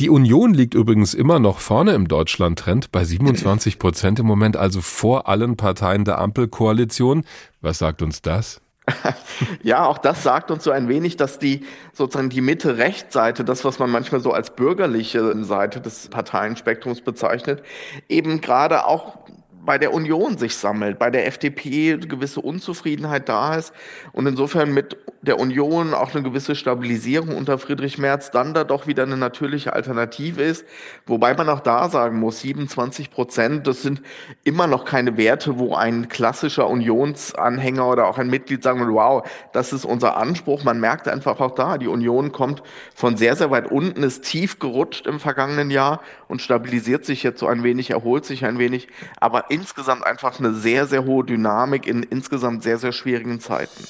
Die 0.00 0.10
Union 0.10 0.52
liegt 0.52 0.74
übrigens 0.74 1.14
immer 1.14 1.38
noch 1.38 1.60
vorne 1.60 1.92
im 1.92 2.08
Deutschland-Trend 2.08 2.90
bei 2.90 3.04
27 3.04 3.78
Prozent 3.78 4.18
im 4.18 4.26
Moment, 4.26 4.56
also 4.56 4.80
vor 4.80 5.28
allen 5.28 5.56
Parteien 5.56 6.04
der 6.04 6.18
Ampelkoalition. 6.18 7.24
Was 7.60 7.78
sagt 7.78 8.02
uns 8.02 8.22
das? 8.22 8.60
ja, 9.62 9.86
auch 9.86 9.98
das 9.98 10.24
sagt 10.24 10.50
uns 10.50 10.64
so 10.64 10.72
ein 10.72 10.88
wenig, 10.88 11.16
dass 11.16 11.38
die 11.38 11.64
sozusagen 11.92 12.28
die 12.28 12.40
Mitte-Recht-Seite, 12.40 13.44
das, 13.44 13.64
was 13.64 13.78
man 13.78 13.88
manchmal 13.90 14.20
so 14.20 14.32
als 14.32 14.50
bürgerliche 14.50 15.44
Seite 15.44 15.80
des 15.80 16.08
Parteienspektrums 16.08 17.02
bezeichnet, 17.02 17.62
eben 18.08 18.40
gerade 18.40 18.84
auch 18.84 19.18
bei 19.66 19.78
der 19.78 19.92
Union 19.92 20.38
sich 20.38 20.56
sammelt, 20.56 20.98
bei 20.98 21.10
der 21.10 21.26
FDP 21.26 21.94
eine 21.94 22.06
gewisse 22.06 22.40
Unzufriedenheit 22.40 23.28
da 23.28 23.56
ist 23.56 23.72
und 24.12 24.26
insofern 24.26 24.72
mit 24.72 24.96
der 25.26 25.38
Union 25.40 25.92
auch 25.92 26.14
eine 26.14 26.22
gewisse 26.22 26.54
Stabilisierung 26.54 27.36
unter 27.36 27.58
Friedrich 27.58 27.98
Merz 27.98 28.30
dann 28.30 28.54
da 28.54 28.64
doch 28.64 28.86
wieder 28.86 29.02
eine 29.02 29.16
natürliche 29.16 29.72
Alternative 29.72 30.42
ist. 30.42 30.64
Wobei 31.06 31.34
man 31.34 31.48
auch 31.48 31.60
da 31.60 31.88
sagen 31.88 32.20
muss, 32.20 32.40
27 32.40 33.10
Prozent, 33.10 33.66
das 33.66 33.82
sind 33.82 34.02
immer 34.44 34.66
noch 34.66 34.84
keine 34.84 35.16
Werte, 35.16 35.58
wo 35.58 35.74
ein 35.74 36.08
klassischer 36.08 36.68
Unionsanhänger 36.68 37.88
oder 37.88 38.06
auch 38.06 38.18
ein 38.18 38.28
Mitglied 38.28 38.62
sagen 38.62 38.80
will, 38.80 38.94
wow, 38.94 39.28
das 39.52 39.72
ist 39.72 39.84
unser 39.84 40.16
Anspruch. 40.16 40.62
Man 40.64 40.78
merkt 40.78 41.08
einfach 41.08 41.40
auch 41.40 41.54
da, 41.54 41.76
die 41.76 41.88
Union 41.88 42.30
kommt 42.30 42.62
von 42.94 43.16
sehr, 43.16 43.34
sehr 43.34 43.50
weit 43.50 43.70
unten, 43.70 44.02
ist 44.02 44.24
tief 44.24 44.58
gerutscht 44.58 45.06
im 45.06 45.18
vergangenen 45.18 45.70
Jahr 45.70 46.00
und 46.28 46.40
stabilisiert 46.40 47.04
sich 47.04 47.22
jetzt 47.22 47.40
so 47.40 47.48
ein 47.48 47.64
wenig, 47.64 47.90
erholt 47.90 48.24
sich 48.24 48.44
ein 48.44 48.58
wenig. 48.58 48.88
Aber 49.18 49.50
insgesamt 49.56 50.04
einfach 50.04 50.38
eine 50.38 50.52
sehr, 50.52 50.86
sehr 50.86 51.06
hohe 51.06 51.24
Dynamik 51.24 51.86
in 51.86 52.02
insgesamt 52.02 52.62
sehr, 52.62 52.76
sehr 52.76 52.92
schwierigen 52.92 53.40
Zeiten. 53.40 53.84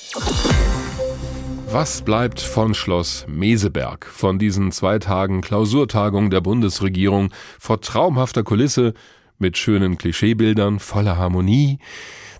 Was 1.68 2.02
bleibt 2.02 2.40
von 2.40 2.73
Schloss 2.73 3.26
Meseberg, 3.28 4.06
von 4.06 4.38
diesen 4.38 4.70
zwei 4.70 5.00
Tagen 5.00 5.40
Klausurtagung 5.40 6.30
der 6.30 6.40
Bundesregierung 6.40 7.32
vor 7.58 7.80
traumhafter 7.80 8.44
Kulisse 8.44 8.94
mit 9.38 9.58
schönen 9.58 9.99
Klischeebildern 9.99 10.78
voller 10.78 11.16
Harmonie? 11.16 11.80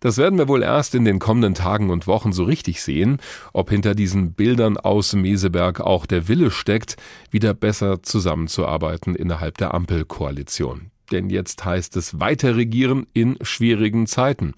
Das 0.00 0.18
werden 0.18 0.38
wir 0.38 0.47
wohl 0.47 0.62
erst 0.62 0.95
in 0.95 1.04
den 1.04 1.18
kommenden 1.18 1.54
Tagen 1.54 1.90
und 1.90 2.06
Wochen 2.06 2.33
so 2.33 2.45
richtig 2.45 2.80
sehen, 2.80 3.18
ob 3.52 3.71
hinter 3.71 3.97
diesen 3.97 4.35
Bildern 4.35 4.76
aus 4.76 5.14
Meseberg 5.14 5.80
auch 5.80 6.06
der 6.06 6.28
Wille 6.28 6.52
steckt, 6.52 6.95
wieder 7.33 7.54
besser 7.54 8.04
zusammenzuarbeiten 8.04 9.16
innerhalb 9.16 9.59
der 9.59 9.75
Ampelkoalition. 9.75 10.92
Denn 11.13 11.31
jetzt 11.31 11.65
heißt 11.65 11.97
es 11.97 12.21
weiter 12.21 12.57
regieren 12.57 13.07
in 13.13 13.37
schwierigen 13.41 14.07
Zeiten. 14.07 14.55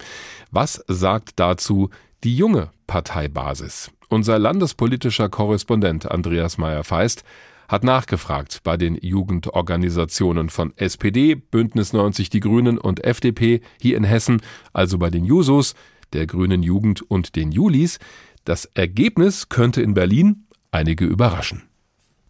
Was 0.51 0.83
sagt 0.87 1.39
dazu 1.39 1.89
die 2.23 2.35
junge 2.35 2.71
Parteibasis? 2.87 3.91
Unser 4.09 4.39
landespolitischer 4.39 5.29
Korrespondent 5.29 6.09
Andreas 6.09 6.57
Meyer-Feist 6.57 7.23
hat 7.67 7.83
nachgefragt 7.83 8.61
bei 8.63 8.75
den 8.75 8.95
Jugendorganisationen 8.95 10.49
von 10.49 10.73
SPD, 10.75 11.35
Bündnis 11.35 11.93
90 11.93 12.31
Die 12.31 12.39
Grünen 12.39 12.79
und 12.79 13.03
FDP 13.03 13.61
hier 13.79 13.95
in 13.95 14.03
Hessen, 14.03 14.41
also 14.73 14.97
bei 14.97 15.11
den 15.11 15.23
Jusos, 15.23 15.75
der 16.11 16.25
Grünen 16.25 16.63
Jugend 16.63 17.03
und 17.03 17.35
den 17.35 17.51
Julis. 17.51 17.99
Das 18.43 18.65
Ergebnis 18.65 19.49
könnte 19.49 19.83
in 19.83 19.93
Berlin 19.93 20.47
einige 20.71 21.05
überraschen. 21.05 21.68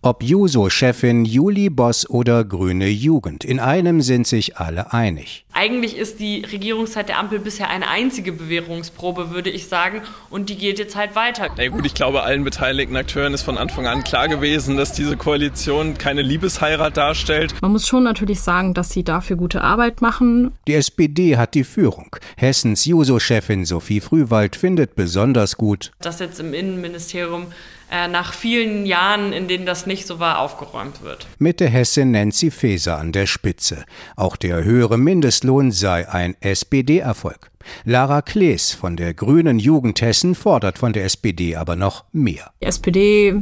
Ob 0.02 0.24
Juso-Chefin 0.24 1.26
Juli 1.26 1.70
Boss 1.70 2.10
oder 2.10 2.46
Grüne 2.46 2.88
Jugend, 2.88 3.44
in 3.44 3.60
einem 3.60 4.00
sind 4.02 4.28
sich 4.28 4.56
alle 4.56 4.94
einig. 4.94 5.44
Eigentlich 5.52 5.98
ist 5.98 6.22
die 6.22 6.46
Regierungszeit 6.50 7.10
der 7.10 7.20
Ampel 7.20 7.40
bisher 7.40 7.70
eine 7.70 7.90
einzige 7.90 8.32
Bewährungsprobe, 8.32 9.32
würde 9.32 9.50
ich 9.50 9.68
sagen, 9.68 10.02
und 10.30 10.50
die 10.50 10.56
geht 10.56 10.80
jetzt 10.80 10.96
halt 10.96 11.18
weiter. 11.18 11.50
Na 11.58 11.68
gut, 11.68 11.86
ich 11.86 11.96
glaube, 11.96 12.24
allen 12.24 12.46
beteiligten 12.46 12.96
Akteuren 12.96 13.34
ist 13.34 13.42
von 13.42 13.58
Anfang 13.58 13.88
an 13.88 14.06
klar 14.06 14.30
gewesen, 14.30 14.78
dass 14.78 14.94
diese 14.94 15.18
Koalition 15.18 15.98
keine 15.98 16.22
Liebesheirat 16.22 16.96
darstellt. 16.96 17.54
Man 17.62 17.74
muss 17.74 17.86
schon 17.86 18.06
natürlich 18.06 18.40
sagen, 18.40 18.74
dass 18.74 18.92
sie 18.92 19.04
dafür 19.04 19.36
gute 19.36 19.60
Arbeit 19.60 20.02
machen. 20.02 20.54
Die 20.66 20.76
SPD 20.76 21.36
hat 21.36 21.56
die 21.56 21.66
Führung. 21.66 22.16
Hessens 22.38 22.86
Juso-Chefin 22.86 23.66
Sophie 23.66 24.00
Frühwald 24.00 24.56
findet 24.56 24.96
besonders 24.96 25.58
gut, 25.58 25.92
dass 26.00 26.20
jetzt 26.20 26.40
im 26.40 26.54
Innenministerium 26.54 27.48
nach 27.90 28.34
vielen 28.34 28.86
Jahren, 28.86 29.34
in 29.34 29.48
denen 29.48 29.66
das 29.66 29.86
nicht 29.86 30.06
so 30.06 30.20
war, 30.20 30.40
aufgeräumt 30.40 31.02
wird. 31.02 31.28
Mitte 31.40 31.68
Hessin 31.68 32.12
Nancy 32.12 32.52
Faeser 32.52 32.98
an 32.98 33.12
der 33.12 33.26
Spitze. 33.26 33.86
Auch 34.16 34.36
der 34.36 34.64
höhere 34.64 34.98
Mindestlohn 34.98 35.72
sei 35.72 36.08
ein 36.08 36.36
SPD-Erfolg. 36.40 37.52
Lara 37.84 38.22
Klees 38.22 38.72
von 38.74 38.96
der 38.96 39.14
Grünen 39.14 39.60
Jugend 39.60 40.02
Hessen 40.02 40.36
fordert 40.36 40.78
von 40.78 40.94
der 40.94 41.06
SPD 41.06 41.56
aber 41.56 41.76
noch 41.76 42.06
mehr. 42.12 42.52
Die 42.62 42.66
SPD 42.66 43.36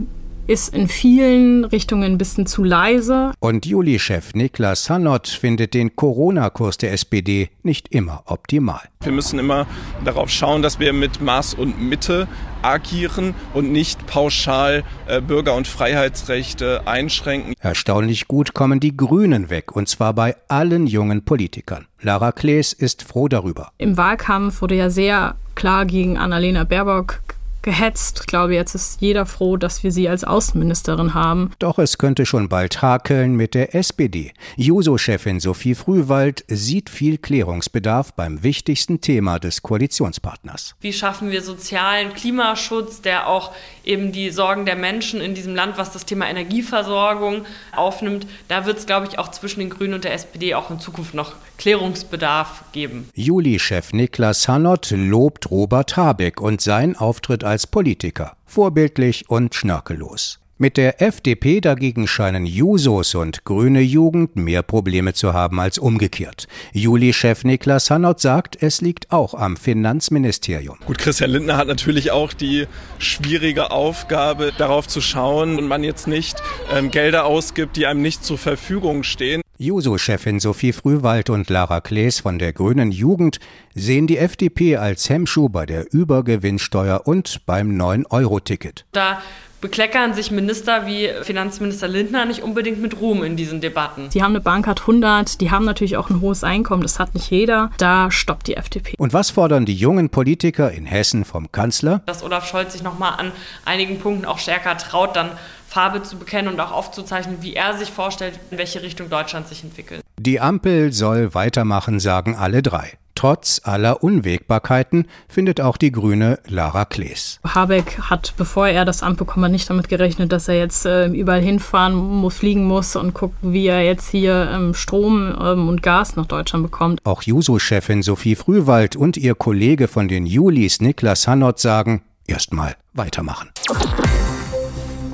ist 0.47 0.73
in 0.73 0.87
vielen 0.87 1.65
Richtungen 1.65 2.13
ein 2.13 2.17
bisschen 2.17 2.45
zu 2.45 2.63
leise. 2.63 3.33
Und 3.39 3.65
Juli-Chef 3.65 4.33
Niklas 4.33 4.89
Hanott 4.89 5.27
findet 5.27 5.73
den 5.73 5.95
Corona-Kurs 5.95 6.77
der 6.77 6.93
SPD 6.93 7.49
nicht 7.63 7.89
immer 7.89 8.23
optimal. 8.25 8.81
Wir 9.01 9.11
müssen 9.11 9.39
immer 9.39 9.67
darauf 10.03 10.29
schauen, 10.29 10.61
dass 10.61 10.79
wir 10.79 10.93
mit 10.93 11.21
Maß 11.21 11.53
und 11.53 11.81
Mitte 11.81 12.27
agieren 12.61 13.35
und 13.53 13.71
nicht 13.71 14.07
pauschal 14.07 14.83
äh, 15.07 15.21
Bürger- 15.21 15.55
und 15.55 15.67
Freiheitsrechte 15.67 16.87
einschränken. 16.87 17.53
Erstaunlich 17.59 18.27
gut 18.27 18.53
kommen 18.53 18.79
die 18.79 18.95
Grünen 18.95 19.49
weg, 19.49 19.75
und 19.75 19.87
zwar 19.87 20.13
bei 20.13 20.35
allen 20.47 20.87
jungen 20.87 21.23
Politikern. 21.23 21.85
Lara 22.01 22.31
Klees 22.31 22.73
ist 22.73 23.03
froh 23.03 23.27
darüber. 23.27 23.71
Im 23.77 23.97
Wahlkampf 23.97 24.61
wurde 24.61 24.75
ja 24.75 24.89
sehr 24.89 25.35
klar 25.55 25.85
gegen 25.85 26.17
Annalena 26.17 26.63
Baerbock 26.63 27.21
gehetzt. 27.67 28.21
Ich 28.21 28.27
glaube, 28.27 28.55
jetzt 28.55 28.75
ist 28.75 29.01
jeder 29.01 29.25
froh, 29.25 29.57
dass 29.57 29.83
wir 29.83 29.91
sie 29.91 30.07
als 30.07 30.23
Außenministerin 30.23 31.13
haben. 31.13 31.51
Doch 31.59 31.79
es 31.79 31.97
könnte 31.97 32.25
schon 32.25 32.47
bald 32.47 32.81
hakeln 32.81 33.35
mit 33.35 33.55
der 33.55 33.75
SPD. 33.75 34.31
Juso-Chefin 34.55 35.41
Sophie 35.41 35.75
Frühwald 35.75 36.45
sieht 36.47 36.89
viel 36.89 37.17
Klärungsbedarf 37.17 38.13
beim 38.13 38.41
wichtigsten 38.41 39.01
Thema 39.01 39.37
des 39.37 39.63
Koalitionspartners. 39.63 40.75
Wie 40.79 40.93
schaffen 40.93 41.29
wir 41.29 41.41
sozialen 41.41 42.13
Klimaschutz, 42.13 43.01
der 43.01 43.27
auch 43.27 43.51
eben 43.83 44.13
die 44.13 44.29
Sorgen 44.29 44.65
der 44.65 44.77
Menschen 44.77 45.19
in 45.19 45.35
diesem 45.35 45.53
Land, 45.53 45.77
was 45.77 45.91
das 45.91 46.05
Thema 46.05 46.29
Energieversorgung 46.29 47.45
aufnimmt? 47.75 48.27
Da 48.47 48.65
wird 48.65 48.77
es, 48.77 48.85
glaube 48.85 49.07
ich, 49.07 49.19
auch 49.19 49.29
zwischen 49.31 49.59
den 49.59 49.69
Grünen 49.69 49.95
und 49.95 50.05
der 50.05 50.13
SPD 50.13 50.55
auch 50.55 50.71
in 50.71 50.79
Zukunft 50.79 51.13
noch 51.13 51.33
Klärungsbedarf 51.57 52.63
geben. 52.71 53.09
Juli-Chef 53.13 53.91
Niklas 53.91 54.47
Hanott 54.47 54.91
lobt 54.91 55.51
Robert 55.51 55.97
Habeck 55.97 56.39
und 56.39 56.61
sein 56.61 56.95
Auftritt 56.95 57.43
als 57.43 57.56
Politiker. 57.65 58.37
Vorbildlich 58.45 59.29
und 59.29 59.55
schnörkellos. 59.55 60.39
Mit 60.59 60.77
der 60.77 61.03
FDP 61.03 61.61
dagegen 61.61 62.07
scheinen 62.07 62.47
Jusos 62.47 63.13
und 63.13 63.45
Grüne 63.45 63.81
Jugend 63.81 64.35
mehr 64.35 64.63
Probleme 64.63 65.13
zu 65.13 65.33
haben 65.33 65.59
als 65.59 65.77
umgekehrt. 65.77 66.47
Juli-Chef 66.73 67.43
Niklas 67.43 67.91
Hanott 67.91 68.19
sagt, 68.19 68.57
es 68.63 68.81
liegt 68.81 69.11
auch 69.11 69.35
am 69.35 69.55
Finanzministerium. 69.55 70.79
Gut, 70.87 70.97
Christian 70.97 71.29
Lindner 71.29 71.57
hat 71.57 71.67
natürlich 71.67 72.09
auch 72.09 72.33
die 72.33 72.65
schwierige 72.97 73.69
Aufgabe, 73.69 74.51
darauf 74.57 74.87
zu 74.87 74.99
schauen 74.99 75.59
und 75.59 75.67
man 75.67 75.83
jetzt 75.83 76.07
nicht 76.07 76.41
ähm, 76.73 76.89
Gelder 76.89 77.25
ausgibt, 77.25 77.77
die 77.77 77.85
einem 77.85 78.01
nicht 78.01 78.25
zur 78.25 78.39
Verfügung 78.39 79.03
stehen. 79.03 79.43
Juso-Chefin 79.59 80.39
Sophie 80.39 80.71
Frühwald 80.71 81.31
und 81.31 81.49
Lara 81.49 81.81
Klees 81.81 82.19
von 82.19 82.37
der 82.37 82.53
Grünen 82.53 82.91
Jugend 82.91 83.39
sehen 83.73 84.05
die 84.05 84.19
FDP 84.19 84.77
als 84.77 85.09
Hemmschuh 85.09 85.49
bei 85.49 85.65
der 85.65 85.91
Übergewinnsteuer 85.91 87.01
und 87.05 87.43
beim 87.47 87.71
9-Euro-Ticket. 87.71 88.85
Da 88.91 89.19
bekleckern 89.59 90.13
sich 90.13 90.29
Minister 90.29 90.85
wie 90.85 91.09
Finanzminister 91.23 91.87
Lindner 91.87 92.25
nicht 92.25 92.43
unbedingt 92.43 92.79
mit 92.79 93.01
Ruhm 93.01 93.23
in 93.23 93.35
diesen 93.35 93.59
Debatten. 93.59 94.11
Sie 94.11 94.21
haben 94.21 94.33
eine 94.33 94.41
Bankcard 94.41 94.81
100, 94.81 95.41
die 95.41 95.49
haben 95.49 95.65
natürlich 95.65 95.97
auch 95.97 96.11
ein 96.11 96.21
hohes 96.21 96.43
Einkommen, 96.43 96.83
das 96.83 96.99
hat 96.99 97.15
nicht 97.15 97.31
jeder. 97.31 97.71
Da 97.79 98.11
stoppt 98.11 98.45
die 98.47 98.55
FDP. 98.55 98.93
Und 98.99 99.13
was 99.13 99.31
fordern 99.31 99.65
die 99.65 99.73
jungen 99.73 100.09
Politiker 100.09 100.71
in 100.71 100.85
Hessen 100.85 101.25
vom 101.25 101.51
Kanzler? 101.51 102.03
Dass 102.05 102.21
Olaf 102.21 102.47
Scholz 102.47 102.73
sich 102.73 102.83
nochmal 102.83 103.13
an 103.17 103.31
einigen 103.65 103.97
Punkten 103.97 104.25
auch 104.25 104.37
stärker 104.37 104.77
traut, 104.77 105.15
dann 105.15 105.31
Farbe 105.77 106.01
zu 106.01 106.17
bekennen 106.17 106.51
und 106.51 106.59
auch 106.59 106.71
aufzuzeichnen, 106.71 107.37
wie 107.41 107.53
er 107.53 107.77
sich 107.77 107.91
vorstellt, 107.91 108.39
in 108.49 108.57
welche 108.57 108.81
Richtung 108.81 109.11
Deutschland 109.11 109.47
sich 109.47 109.63
entwickelt. 109.63 110.01
Die 110.19 110.39
Ampel 110.39 110.91
soll 110.91 111.35
weitermachen, 111.35 111.99
sagen 111.99 112.35
alle 112.35 112.63
drei. 112.63 112.93
Trotz 113.13 113.61
aller 113.63 114.01
Unwägbarkeiten 114.01 115.05
findet 115.27 115.61
auch 115.61 115.77
die 115.77 115.91
Grüne 115.91 116.39
Lara 116.47 116.85
Klees. 116.85 117.39
Habeck 117.47 117.99
hat, 118.09 118.33
bevor 118.37 118.67
er 118.67 118.85
das 118.85 119.03
Amt 119.03 119.19
bekommen 119.19 119.45
hat, 119.45 119.51
nicht 119.51 119.69
damit 119.69 119.87
gerechnet, 119.87 120.31
dass 120.31 120.47
er 120.47 120.57
jetzt 120.57 120.87
äh, 120.87 121.09
überall 121.09 121.41
hinfahren 121.41 121.93
muss, 121.93 122.37
fliegen 122.37 122.65
muss 122.65 122.95
und 122.95 123.13
guckt, 123.13 123.35
wie 123.43 123.67
er 123.67 123.83
jetzt 123.83 124.09
hier 124.09 124.49
ähm, 124.51 124.73
Strom 124.73 125.35
ähm, 125.39 125.69
und 125.69 125.83
Gas 125.83 126.15
nach 126.15 126.25
Deutschland 126.25 126.63
bekommt. 126.63 127.01
Auch 127.03 127.21
Juso-Chefin 127.21 128.01
Sophie 128.01 128.35
Frühwald 128.35 128.95
und 128.95 129.15
ihr 129.15 129.35
Kollege 129.35 129.87
von 129.87 130.07
den 130.07 130.25
Julis 130.25 130.81
Niklas 130.81 131.27
Hanott 131.27 131.59
sagen, 131.59 132.01
erstmal 132.25 132.75
weitermachen. 132.93 133.51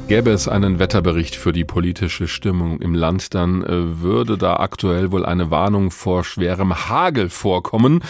Gäbe 0.10 0.32
es 0.32 0.50
einen 0.50 0.80
Wetterbericht 0.80 1.38
für 1.38 1.54
die 1.54 1.64
politische 1.64 2.28
Stimmung 2.28 2.82
im 2.82 2.94
Land, 2.94 3.34
dann 3.34 3.64
äh, 3.64 4.02
würde 4.02 4.38
da 4.38 4.58
aktuell 4.58 5.14
wohl 5.14 5.26
eine 5.26 5.50
Warnung 5.50 5.92
vor 5.92 6.26
schwerem 6.26 6.90
Hagel 6.90 7.30
vorkommen, 7.30 8.04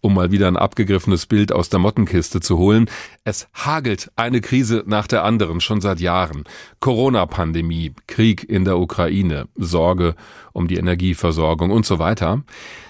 um 0.00 0.14
mal 0.14 0.32
wieder 0.32 0.48
ein 0.48 0.56
abgegriffenes 0.56 1.26
Bild 1.26 1.52
aus 1.52 1.68
der 1.68 1.78
Mottenkiste 1.78 2.40
zu 2.40 2.58
holen. 2.58 2.90
Es 3.22 3.48
hagelt 3.54 4.10
eine 4.16 4.40
Krise 4.40 4.82
nach 4.86 5.06
der 5.06 5.22
anderen 5.22 5.60
schon 5.60 5.80
seit 5.80 6.00
Jahren. 6.00 6.42
Corona-Pandemie, 6.80 7.94
Krieg 8.08 8.42
in 8.48 8.64
der 8.64 8.78
Ukraine, 8.78 9.46
Sorge 9.54 10.16
um 10.56 10.68
die 10.68 10.76
Energieversorgung 10.76 11.70
und 11.70 11.86
so 11.86 11.98
weiter. 11.98 12.42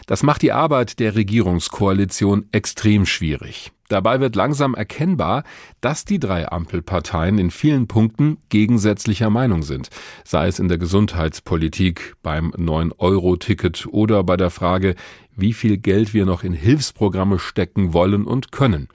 Das 0.06 0.22
macht 0.22 0.42
die 0.42 0.52
Arbeit 0.52 1.00
der 1.00 1.16
Regierungskoalition 1.16 2.46
extrem 2.52 3.06
schwierig. 3.06 3.72
Dabei 3.88 4.18
wird 4.20 4.34
langsam 4.34 4.74
erkennbar, 4.74 5.44
dass 5.80 6.04
die 6.04 6.18
drei 6.18 6.48
Ampelparteien 6.48 7.38
in 7.38 7.50
vielen 7.50 7.86
Punkten 7.86 8.38
gegensätzlicher 8.48 9.30
Meinung 9.30 9.62
sind, 9.62 9.90
sei 10.24 10.48
es 10.48 10.58
in 10.58 10.68
der 10.68 10.78
Gesundheitspolitik, 10.78 12.14
beim 12.22 12.50
9-Euro-Ticket 12.52 13.86
oder 13.90 14.24
bei 14.24 14.36
der 14.36 14.50
Frage, 14.50 14.96
wie 15.36 15.52
viel 15.52 15.76
Geld 15.76 16.14
wir 16.14 16.26
noch 16.26 16.42
in 16.42 16.52
Hilfsprogramme 16.52 17.38
stecken 17.38 17.92
wollen 17.92 18.24
und 18.24 18.50
können. 18.50 18.88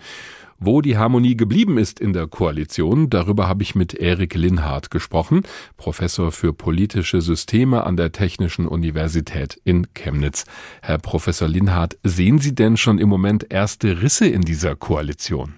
Wo 0.64 0.82
die 0.82 0.96
Harmonie 0.96 1.36
geblieben 1.36 1.80
ist 1.80 2.00
in 2.00 2.14
der 2.14 2.28
Koalition, 2.28 3.10
darüber 3.10 3.48
habe 3.48 3.64
ich 3.64 3.74
mit 3.74 3.96
Erik 3.96 4.36
Linhardt 4.36 4.92
gesprochen, 4.92 5.42
Professor 5.76 6.32
für 6.32 6.54
politische 6.54 7.20
Systeme 7.22 7.84
an 7.84 7.98
der 7.98 8.12
Technischen 8.12 8.68
Universität 8.68 9.60
in 9.64 9.92
Chemnitz. 9.96 10.46
Herr 10.84 11.00
Professor 11.00 11.48
Linhardt, 11.48 11.98
sehen 12.04 12.38
Sie 12.38 12.54
denn 12.54 12.78
schon 12.78 13.00
im 13.00 13.10
Moment 13.10 13.52
erste 13.52 14.04
Risse 14.04 14.28
in 14.28 14.42
dieser 14.42 14.76
Koalition? 14.76 15.56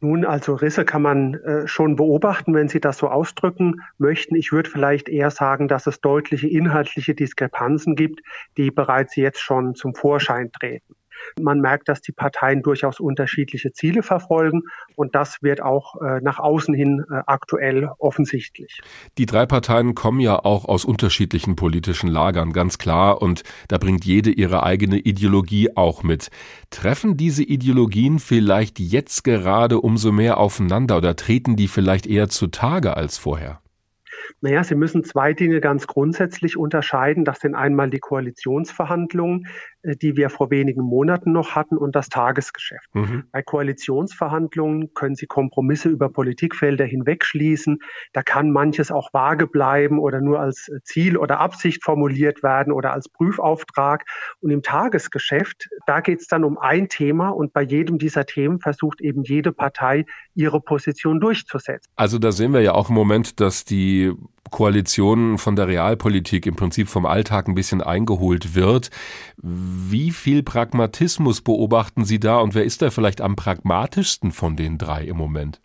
Nun, 0.00 0.26
also 0.26 0.52
Risse 0.52 0.84
kann 0.84 1.00
man 1.00 1.36
äh, 1.36 1.66
schon 1.66 1.96
beobachten, 1.96 2.52
wenn 2.52 2.68
Sie 2.68 2.80
das 2.80 2.98
so 2.98 3.08
ausdrücken 3.08 3.80
möchten. 3.96 4.36
Ich 4.36 4.52
würde 4.52 4.68
vielleicht 4.68 5.08
eher 5.08 5.30
sagen, 5.30 5.66
dass 5.66 5.86
es 5.86 6.02
deutliche 6.02 6.46
inhaltliche 6.46 7.14
Diskrepanzen 7.14 7.96
gibt, 7.96 8.20
die 8.58 8.70
bereits 8.70 9.16
jetzt 9.16 9.40
schon 9.40 9.74
zum 9.74 9.94
Vorschein 9.94 10.52
treten. 10.52 10.94
Man 11.40 11.60
merkt, 11.60 11.88
dass 11.88 12.00
die 12.00 12.12
Parteien 12.12 12.62
durchaus 12.62 13.00
unterschiedliche 13.00 13.72
Ziele 13.72 14.02
verfolgen 14.02 14.62
und 14.94 15.14
das 15.14 15.42
wird 15.42 15.62
auch 15.62 16.00
äh, 16.00 16.20
nach 16.20 16.38
außen 16.38 16.74
hin 16.74 17.04
äh, 17.10 17.22
aktuell 17.26 17.90
offensichtlich. 17.98 18.80
Die 19.18 19.26
drei 19.26 19.46
Parteien 19.46 19.94
kommen 19.94 20.20
ja 20.20 20.38
auch 20.44 20.64
aus 20.64 20.84
unterschiedlichen 20.84 21.56
politischen 21.56 22.08
Lagern, 22.08 22.52
ganz 22.52 22.78
klar, 22.78 23.22
und 23.22 23.42
da 23.68 23.78
bringt 23.78 24.04
jede 24.04 24.30
ihre 24.30 24.62
eigene 24.62 24.98
Ideologie 24.98 25.76
auch 25.76 26.02
mit. 26.02 26.28
Treffen 26.70 27.16
diese 27.16 27.42
Ideologien 27.42 28.18
vielleicht 28.18 28.78
jetzt 28.78 29.24
gerade 29.24 29.80
umso 29.80 30.12
mehr 30.12 30.38
aufeinander 30.38 30.96
oder 30.96 31.16
treten 31.16 31.56
die 31.56 31.68
vielleicht 31.68 32.06
eher 32.06 32.28
zutage 32.28 32.96
als 32.96 33.18
vorher? 33.18 33.60
Naja, 34.40 34.62
Sie 34.64 34.74
müssen 34.74 35.02
zwei 35.04 35.32
Dinge 35.32 35.60
ganz 35.60 35.86
grundsätzlich 35.86 36.56
unterscheiden. 36.56 37.24
Das 37.24 37.40
sind 37.40 37.54
einmal 37.54 37.90
die 37.90 37.98
Koalitionsverhandlungen, 37.98 39.46
die 39.94 40.16
wir 40.16 40.30
vor 40.30 40.50
wenigen 40.50 40.82
Monaten 40.82 41.32
noch 41.32 41.54
hatten, 41.54 41.76
und 41.76 41.94
das 41.94 42.08
Tagesgeschäft. 42.08 42.86
Mhm. 42.94 43.24
Bei 43.30 43.42
Koalitionsverhandlungen 43.42 44.94
können 44.94 45.14
Sie 45.14 45.26
Kompromisse 45.26 45.88
über 45.88 46.08
Politikfelder 46.08 46.84
hinwegschließen. 46.84 47.78
Da 48.12 48.22
kann 48.22 48.50
manches 48.50 48.90
auch 48.90 49.12
vage 49.12 49.46
bleiben 49.46 49.98
oder 49.98 50.20
nur 50.20 50.40
als 50.40 50.70
Ziel 50.84 51.16
oder 51.16 51.40
Absicht 51.40 51.84
formuliert 51.84 52.42
werden 52.42 52.72
oder 52.72 52.92
als 52.92 53.08
Prüfauftrag. 53.08 54.04
Und 54.40 54.50
im 54.50 54.62
Tagesgeschäft, 54.62 55.68
da 55.86 56.00
geht 56.00 56.20
es 56.20 56.26
dann 56.26 56.44
um 56.44 56.58
ein 56.58 56.88
Thema 56.88 57.28
und 57.28 57.52
bei 57.52 57.62
jedem 57.62 57.98
dieser 57.98 58.26
Themen 58.26 58.60
versucht 58.60 59.00
eben 59.00 59.22
jede 59.22 59.52
Partei 59.52 60.04
ihre 60.34 60.60
Position 60.60 61.20
durchzusetzen. 61.20 61.90
Also 61.96 62.18
da 62.18 62.32
sehen 62.32 62.52
wir 62.52 62.60
ja 62.60 62.72
auch 62.72 62.88
im 62.88 62.94
Moment, 62.94 63.40
dass 63.40 63.64
die 63.64 64.12
Koalition 64.50 65.38
von 65.38 65.56
der 65.56 65.68
Realpolitik 65.68 66.46
im 66.46 66.56
Prinzip 66.56 66.88
vom 66.88 67.06
Alltag 67.06 67.48
ein 67.48 67.54
bisschen 67.54 67.82
eingeholt 67.82 68.54
wird. 68.54 68.90
Wie 69.42 70.10
viel 70.10 70.42
Pragmatismus 70.42 71.40
beobachten 71.40 72.04
Sie 72.04 72.20
da 72.20 72.38
und 72.38 72.54
wer 72.54 72.64
ist 72.64 72.82
da 72.82 72.90
vielleicht 72.90 73.20
am 73.20 73.36
pragmatischsten 73.36 74.32
von 74.32 74.56
den 74.56 74.78
drei 74.78 75.04
im 75.04 75.16
Moment? 75.16 75.60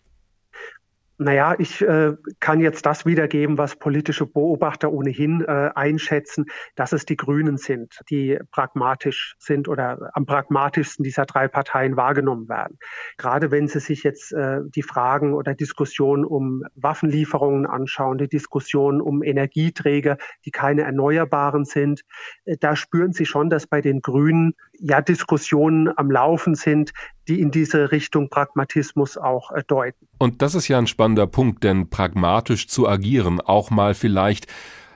Naja, 1.22 1.54
ich 1.56 1.80
äh, 1.82 2.14
kann 2.40 2.60
jetzt 2.60 2.84
das 2.84 3.06
wiedergeben, 3.06 3.56
was 3.56 3.76
politische 3.76 4.26
Beobachter 4.26 4.92
ohnehin 4.92 5.42
äh, 5.42 5.70
einschätzen, 5.74 6.46
dass 6.74 6.92
es 6.92 7.04
die 7.04 7.16
Grünen 7.16 7.58
sind, 7.58 8.00
die 8.10 8.38
pragmatisch 8.50 9.36
sind 9.38 9.68
oder 9.68 10.10
am 10.14 10.26
pragmatischsten 10.26 11.04
dieser 11.04 11.24
drei 11.24 11.46
Parteien 11.46 11.96
wahrgenommen 11.96 12.48
werden. 12.48 12.78
Gerade 13.18 13.52
wenn 13.52 13.68
Sie 13.68 13.78
sich 13.78 14.02
jetzt 14.02 14.32
äh, 14.32 14.60
die 14.74 14.82
Fragen 14.82 15.34
oder 15.34 15.54
Diskussionen 15.54 16.24
um 16.24 16.64
Waffenlieferungen 16.74 17.66
anschauen, 17.66 18.18
die 18.18 18.28
Diskussionen 18.28 19.00
um 19.00 19.22
Energieträger, 19.22 20.16
die 20.44 20.50
keine 20.50 20.82
erneuerbaren 20.82 21.64
sind, 21.64 22.02
äh, 22.46 22.56
da 22.58 22.74
spüren 22.74 23.12
Sie 23.12 23.26
schon, 23.26 23.48
dass 23.48 23.68
bei 23.68 23.80
den 23.80 24.00
Grünen 24.00 24.54
ja 24.82 25.00
Diskussionen 25.00 25.90
am 25.96 26.10
Laufen 26.10 26.54
sind, 26.54 26.92
die 27.28 27.40
in 27.40 27.50
diese 27.50 27.92
Richtung 27.92 28.28
Pragmatismus 28.28 29.16
auch 29.16 29.50
äh, 29.52 29.62
deuten. 29.66 30.08
Und 30.18 30.42
das 30.42 30.54
ist 30.54 30.68
ja 30.68 30.78
ein 30.78 30.86
spannender 30.86 31.26
Punkt, 31.26 31.64
denn 31.64 31.88
pragmatisch 31.88 32.66
zu 32.68 32.88
agieren, 32.88 33.40
auch 33.40 33.70
mal 33.70 33.94
vielleicht 33.94 34.46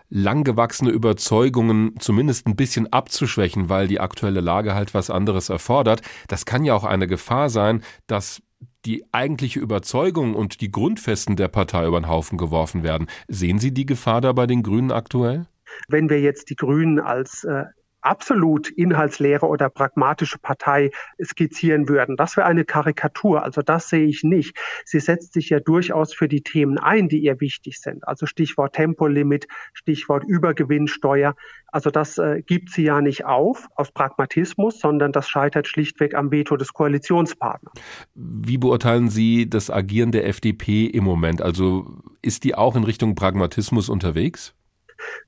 langgewachsene 0.09 0.91
Überzeugungen 0.91 1.95
zumindest 1.99 2.47
ein 2.47 2.57
bisschen 2.57 2.93
abzuschwächen, 2.93 3.69
weil 3.69 3.89
die 3.89 4.01
aktuelle 4.01 4.41
Lage 4.41 4.75
halt 4.75 4.95
was 4.95 5.11
anderes 5.11 5.49
erfordert. 5.49 6.03
Das 6.29 6.47
kann 6.47 6.65
ja 6.65 6.75
auch 6.75 6.85
eine 6.85 7.07
Gefahr 7.07 7.49
sein, 7.49 7.83
dass 8.07 8.43
die 8.85 9.05
eigentliche 9.13 9.59
Überzeugung 9.59 10.35
und 10.35 10.61
die 10.61 10.71
Grundfesten 10.71 11.35
der 11.35 11.49
Partei 11.49 11.87
über 11.87 12.01
den 12.01 12.09
Haufen 12.09 12.39
geworfen 12.39 12.85
werden. 12.85 13.09
Sehen 13.27 13.59
Sie 13.59 13.75
die 13.75 13.87
Gefahr 13.87 14.21
da 14.21 14.33
bei 14.33 14.47
den 14.47 14.63
Grünen 14.63 14.93
aktuell? 14.93 15.47
Wenn 15.89 16.09
wir 16.09 16.21
jetzt 16.21 16.51
die 16.51 16.57
Grünen 16.57 17.01
als 17.01 17.43
äh, 17.43 17.65
absolut 18.07 18.69
inhaltsleere 18.69 19.47
oder 19.47 19.69
pragmatische 19.69 20.39
Partei 20.39 20.91
skizzieren 21.23 21.89
würden. 21.89 22.17
Das 22.17 22.37
wäre 22.37 22.47
eine 22.47 22.65
Karikatur. 22.65 23.43
Also 23.43 23.63
das 23.63 23.89
sehe 23.89 24.07
ich 24.07 24.23
nicht. 24.23 24.57
Sie 24.85 25.01
setzt 25.01 25.33
sich 25.33 25.51
ja 25.51 25.59
durchaus 25.59 26.15
für 26.15 26.29
die 26.29 26.43
Themen 26.43 26.79
ein, 26.79 27.09
die 27.09 27.19
ihr 27.19 27.41
wichtig 27.41 27.81
sind. 27.81 28.07
Also 28.07 28.27
Stichwort 28.27 28.75
Tempolimit, 28.75 29.49
Stichwort 29.73 30.25
Übergewinnsteuer. 30.25 31.35
Also 31.67 31.91
das 31.91 32.17
äh, 32.19 32.43
gibt 32.47 32.71
sie 32.71 32.85
ja 32.85 33.01
nicht 33.01 33.27
auf 33.27 33.67
aus 33.75 33.91
Pragmatismus, 33.91 34.79
sondern 34.79 35.13
das 35.13 35.29
scheitert 35.29 35.67
schlichtweg 35.67 36.15
am 36.15 36.31
Veto 36.31 36.57
des 36.57 36.73
Koalitionspartners. 36.73 37.75
Wie 38.15 38.57
beurteilen 38.57 39.09
Sie 39.11 39.51
das 39.51 39.69
Agieren 39.69 40.13
der 40.13 40.27
FDP 40.27 40.87
im 40.87 41.05
Moment? 41.05 41.43
Also 41.43 41.87
ist 42.23 42.45
die 42.45 42.55
auch 42.55 42.77
in 42.77 42.85
Richtung 42.85 43.15
Pragmatismus 43.15 43.89
unterwegs? 43.89 44.56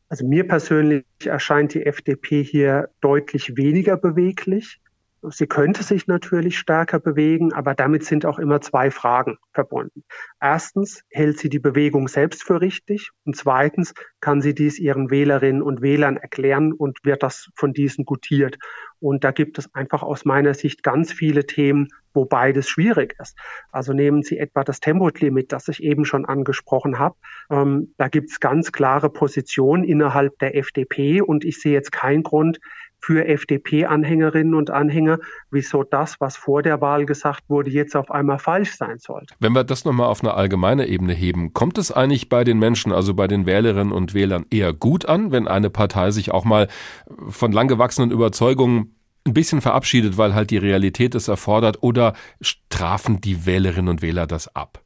Also 0.08 0.26
mir 0.26 0.46
persönlich 0.46 1.04
erscheint 1.24 1.74
die 1.74 1.84
FDP 1.84 2.42
hier 2.42 2.88
deutlich 3.00 3.56
weniger 3.56 3.96
beweglich. 3.96 4.80
Sie 5.22 5.46
könnte 5.46 5.83
sich 5.83 6.07
natürlich 6.07 6.59
stärker 6.59 7.00
bewegen, 7.00 7.52
aber 7.52 7.74
damit 7.74 8.04
sind 8.04 8.24
auch 8.24 8.38
immer 8.38 8.61
zwei 8.61 8.90
Fragen 8.90 9.38
verbunden. 9.52 10.04
Erstens, 10.40 11.02
hält 11.11 11.38
sie 11.38 11.48
die 11.48 11.59
Bewegung 11.59 12.09
selbst 12.09 12.44
für 12.44 12.61
richtig? 12.61 13.11
Und 13.24 13.37
zweitens, 13.37 13.94
kann 14.20 14.40
sie 14.40 14.54
dies 14.54 14.78
ihren 14.78 15.11
Wählerinnen 15.11 15.62
und 15.62 15.83
Wählern 15.83 16.16
erklären 16.16 16.72
und 16.72 16.98
wird 17.04 17.22
das 17.22 17.50
von 17.57 17.72
diesen 17.72 18.04
gutiert? 18.04 18.59
Und 19.00 19.24
da 19.24 19.31
gibt 19.31 19.59
es 19.59 19.72
einfach 19.74 20.02
aus 20.02 20.24
meiner 20.24 20.54
Sicht 20.54 20.83
ganz 20.83 21.12
viele 21.12 21.46
Themen, 21.46 21.88
wo 22.14 22.24
beides 22.24 22.68
schwierig 22.68 23.14
ist. 23.20 23.37
Also 23.70 23.92
nehmen 23.92 24.22
Sie 24.22 24.38
etwa 24.38 24.64
das 24.64 24.81
Tempolimit, 24.81 25.52
das 25.52 25.68
ich 25.68 25.83
eben 25.83 26.04
schon 26.04 26.24
angesprochen 26.24 26.98
habe. 26.98 27.14
Ähm, 27.50 27.94
da 27.96 28.09
gibt 28.09 28.31
es 28.31 28.40
ganz 28.40 28.72
klare 28.72 29.11
Positionen 29.11 29.85
innerhalb 29.85 30.38
der 30.40 30.57
FDP 30.57 31.20
und 31.20 31.44
ich 31.44 31.61
sehe 31.61 31.72
jetzt 31.72 31.92
keinen 31.92 32.24
Grund, 32.24 32.59
für 33.00 33.26
FDP-Anhängerinnen 33.26 34.54
und 34.54 34.70
Anhänger, 34.70 35.18
wieso 35.50 35.82
das, 35.82 36.20
was 36.20 36.37
vor 36.37 36.62
der 36.62 36.80
Wahl 36.80 37.06
gesagt 37.06 37.44
wurde, 37.48 37.70
jetzt 37.70 37.96
auf 37.96 38.11
einmal 38.11 38.38
falsch 38.38 38.76
sein 38.76 38.98
sollte. 38.98 39.34
Wenn 39.40 39.52
wir 39.52 39.64
das 39.64 39.84
nochmal 39.84 40.08
auf 40.08 40.22
eine 40.22 40.34
allgemeine 40.34 40.87
Ebene 40.87 41.12
heben, 41.12 41.52
kommt 41.52 41.78
es 41.78 41.92
eigentlich 41.92 42.28
bei 42.28 42.44
den 42.44 42.58
Menschen, 42.58 42.92
also 42.92 43.14
bei 43.14 43.26
den 43.26 43.46
Wählerinnen 43.46 43.92
und 43.92 44.14
Wählern 44.14 44.46
eher 44.50 44.72
gut 44.72 45.06
an, 45.06 45.32
wenn 45.32 45.48
eine 45.48 45.70
Partei 45.70 46.11
sich 46.11 46.32
auch 46.32 46.44
mal 46.44 46.68
von 47.28 47.52
langgewachsenen 47.52 48.11
Überzeugungen 48.11 48.94
ein 49.26 49.34
bisschen 49.34 49.61
verabschiedet, 49.61 50.16
weil 50.18 50.34
halt 50.34 50.50
die 50.50 50.56
Realität 50.56 51.14
es 51.14 51.28
erfordert, 51.28 51.82
oder 51.82 52.14
strafen 52.40 53.20
die 53.20 53.46
Wählerinnen 53.46 53.88
und 53.88 54.02
Wähler 54.02 54.26
das 54.26 54.54
ab? 54.54 54.82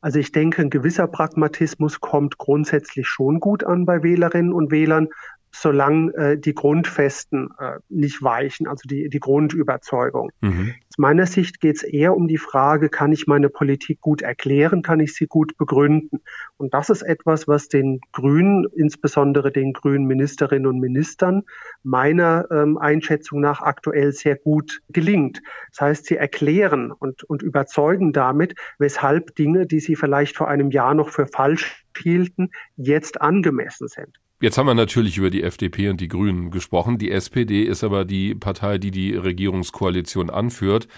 Also 0.00 0.18
ich 0.18 0.32
denke, 0.32 0.62
ein 0.62 0.70
gewisser 0.70 1.06
Pragmatismus 1.06 2.00
kommt 2.00 2.38
grundsätzlich 2.38 3.06
schon 3.06 3.40
gut 3.40 3.64
an 3.64 3.84
bei 3.84 4.02
Wählerinnen 4.02 4.52
und 4.52 4.70
Wählern, 4.70 5.08
solange 5.52 6.12
äh, 6.14 6.38
die 6.38 6.54
Grundfesten 6.54 7.50
äh, 7.58 7.78
nicht 7.88 8.22
weichen, 8.22 8.66
also 8.66 8.82
die, 8.88 9.08
die 9.08 9.20
Grundüberzeugung. 9.20 10.30
Mhm. 10.40 10.74
Aus 10.88 10.98
meiner 10.98 11.26
Sicht 11.26 11.60
geht 11.60 11.76
es 11.76 11.82
eher 11.82 12.16
um 12.16 12.28
die 12.28 12.38
Frage, 12.38 12.88
kann 12.88 13.12
ich 13.12 13.26
meine 13.26 13.48
Politik 13.48 14.00
gut 14.00 14.22
erklären, 14.22 14.82
kann 14.82 15.00
ich 15.00 15.14
sie 15.14 15.26
gut 15.26 15.56
begründen? 15.56 16.20
Und 16.58 16.74
das 16.74 16.90
ist 16.90 17.02
etwas, 17.02 17.46
was 17.46 17.68
den 17.68 18.00
Grünen, 18.12 18.66
insbesondere 18.74 19.52
den 19.52 19.72
grünen 19.72 20.06
Ministerinnen 20.06 20.66
und 20.66 20.80
Ministern, 20.80 21.44
meiner 21.84 22.46
ähm, 22.50 22.76
Einschätzung 22.76 23.40
nach 23.40 23.62
aktuell 23.62 24.12
sehr 24.12 24.36
gut 24.36 24.80
gelingt. 24.88 25.40
Das 25.70 25.80
heißt, 25.80 26.06
sie 26.06 26.16
erklären 26.16 26.90
und, 26.90 27.22
und 27.22 27.42
überzeugen 27.42 28.12
damit, 28.12 28.54
weshalb 28.78 29.36
Dinge, 29.36 29.66
die 29.66 29.78
sie 29.78 29.94
vielleicht 29.94 30.36
vor 30.36 30.48
einem 30.48 30.72
Jahr 30.72 30.94
noch 30.94 31.10
für 31.10 31.28
falsch 31.28 31.84
hielten, 31.96 32.50
jetzt 32.76 33.20
angemessen 33.20 33.86
sind. 33.86 34.18
Jetzt 34.40 34.58
haben 34.58 34.66
wir 34.66 34.74
natürlich 34.74 35.16
über 35.18 35.30
die 35.30 35.42
FDP 35.42 35.88
und 35.88 36.00
die 36.00 36.08
Grünen 36.08 36.50
gesprochen. 36.50 36.98
Die 36.98 37.10
SPD 37.10 37.62
ist 37.62 37.82
aber 37.82 38.04
die 38.04 38.34
Partei, 38.34 38.78
die 38.78 38.90
die 38.90 39.14
Regierungskoalition 39.14 40.30
anführt. 40.30 40.88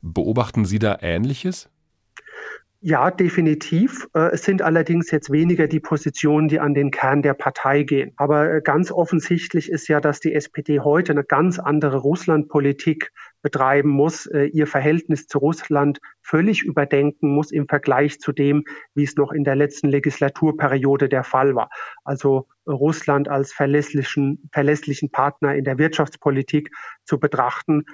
Beobachten 0.00 0.64
Sie 0.64 0.78
da 0.78 0.98
Ähnliches? 1.00 1.70
Ja, 2.84 3.12
definitiv. 3.12 4.08
Äh, 4.12 4.32
es 4.32 4.42
sind 4.42 4.60
allerdings 4.60 5.12
jetzt 5.12 5.30
weniger 5.30 5.68
die 5.68 5.78
Positionen, 5.78 6.48
die 6.48 6.58
an 6.58 6.74
den 6.74 6.90
Kern 6.90 7.22
der 7.22 7.34
Partei 7.34 7.84
gehen. 7.84 8.12
Aber 8.16 8.54
äh, 8.54 8.60
ganz 8.60 8.90
offensichtlich 8.90 9.70
ist 9.70 9.86
ja, 9.86 10.00
dass 10.00 10.18
die 10.18 10.34
SPD 10.34 10.80
heute 10.80 11.12
eine 11.12 11.22
ganz 11.22 11.60
andere 11.60 11.98
Russlandpolitik 11.98 13.12
betreiben 13.40 13.88
muss, 13.88 14.26
äh, 14.26 14.46
ihr 14.46 14.66
Verhältnis 14.66 15.28
zu 15.28 15.38
Russland 15.38 16.00
völlig 16.22 16.64
überdenken 16.64 17.32
muss 17.32 17.52
im 17.52 17.68
Vergleich 17.68 18.18
zu 18.18 18.32
dem, 18.32 18.64
wie 18.96 19.04
es 19.04 19.14
noch 19.14 19.30
in 19.30 19.44
der 19.44 19.54
letzten 19.54 19.88
Legislaturperiode 19.88 21.08
der 21.08 21.22
Fall 21.22 21.54
war. 21.54 21.70
Also 22.02 22.48
Russland 22.66 23.28
als 23.28 23.52
verlässlichen, 23.52 24.48
verlässlichen 24.52 25.12
Partner 25.12 25.54
in 25.54 25.62
der 25.62 25.78
Wirtschaftspolitik 25.78 26.70
zu 27.04 27.20
betrachten, 27.20 27.84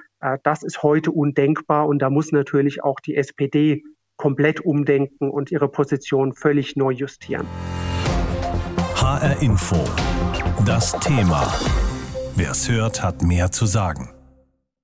das 0.43 0.61
ist 0.61 0.83
heute 0.83 1.11
undenkbar 1.11 1.87
und 1.87 1.99
da 1.99 2.11
muss 2.11 2.31
natürlich 2.31 2.83
auch 2.83 2.99
die 2.99 3.15
SPD 3.15 3.83
komplett 4.19 4.59
umdenken 4.59 5.31
und 5.31 5.49
ihre 5.49 5.69
Position 5.69 6.33
völlig 6.33 6.75
neu 6.75 6.91
justieren. 6.91 7.47
HR 8.95 9.41
Info. 9.41 9.77
Das 10.65 10.91
Thema. 10.99 11.47
Wer 12.35 12.51
es 12.51 12.69
hört, 12.69 13.01
hat 13.01 13.21
mehr 13.23 13.49
zu 13.51 13.65
sagen. 13.65 14.09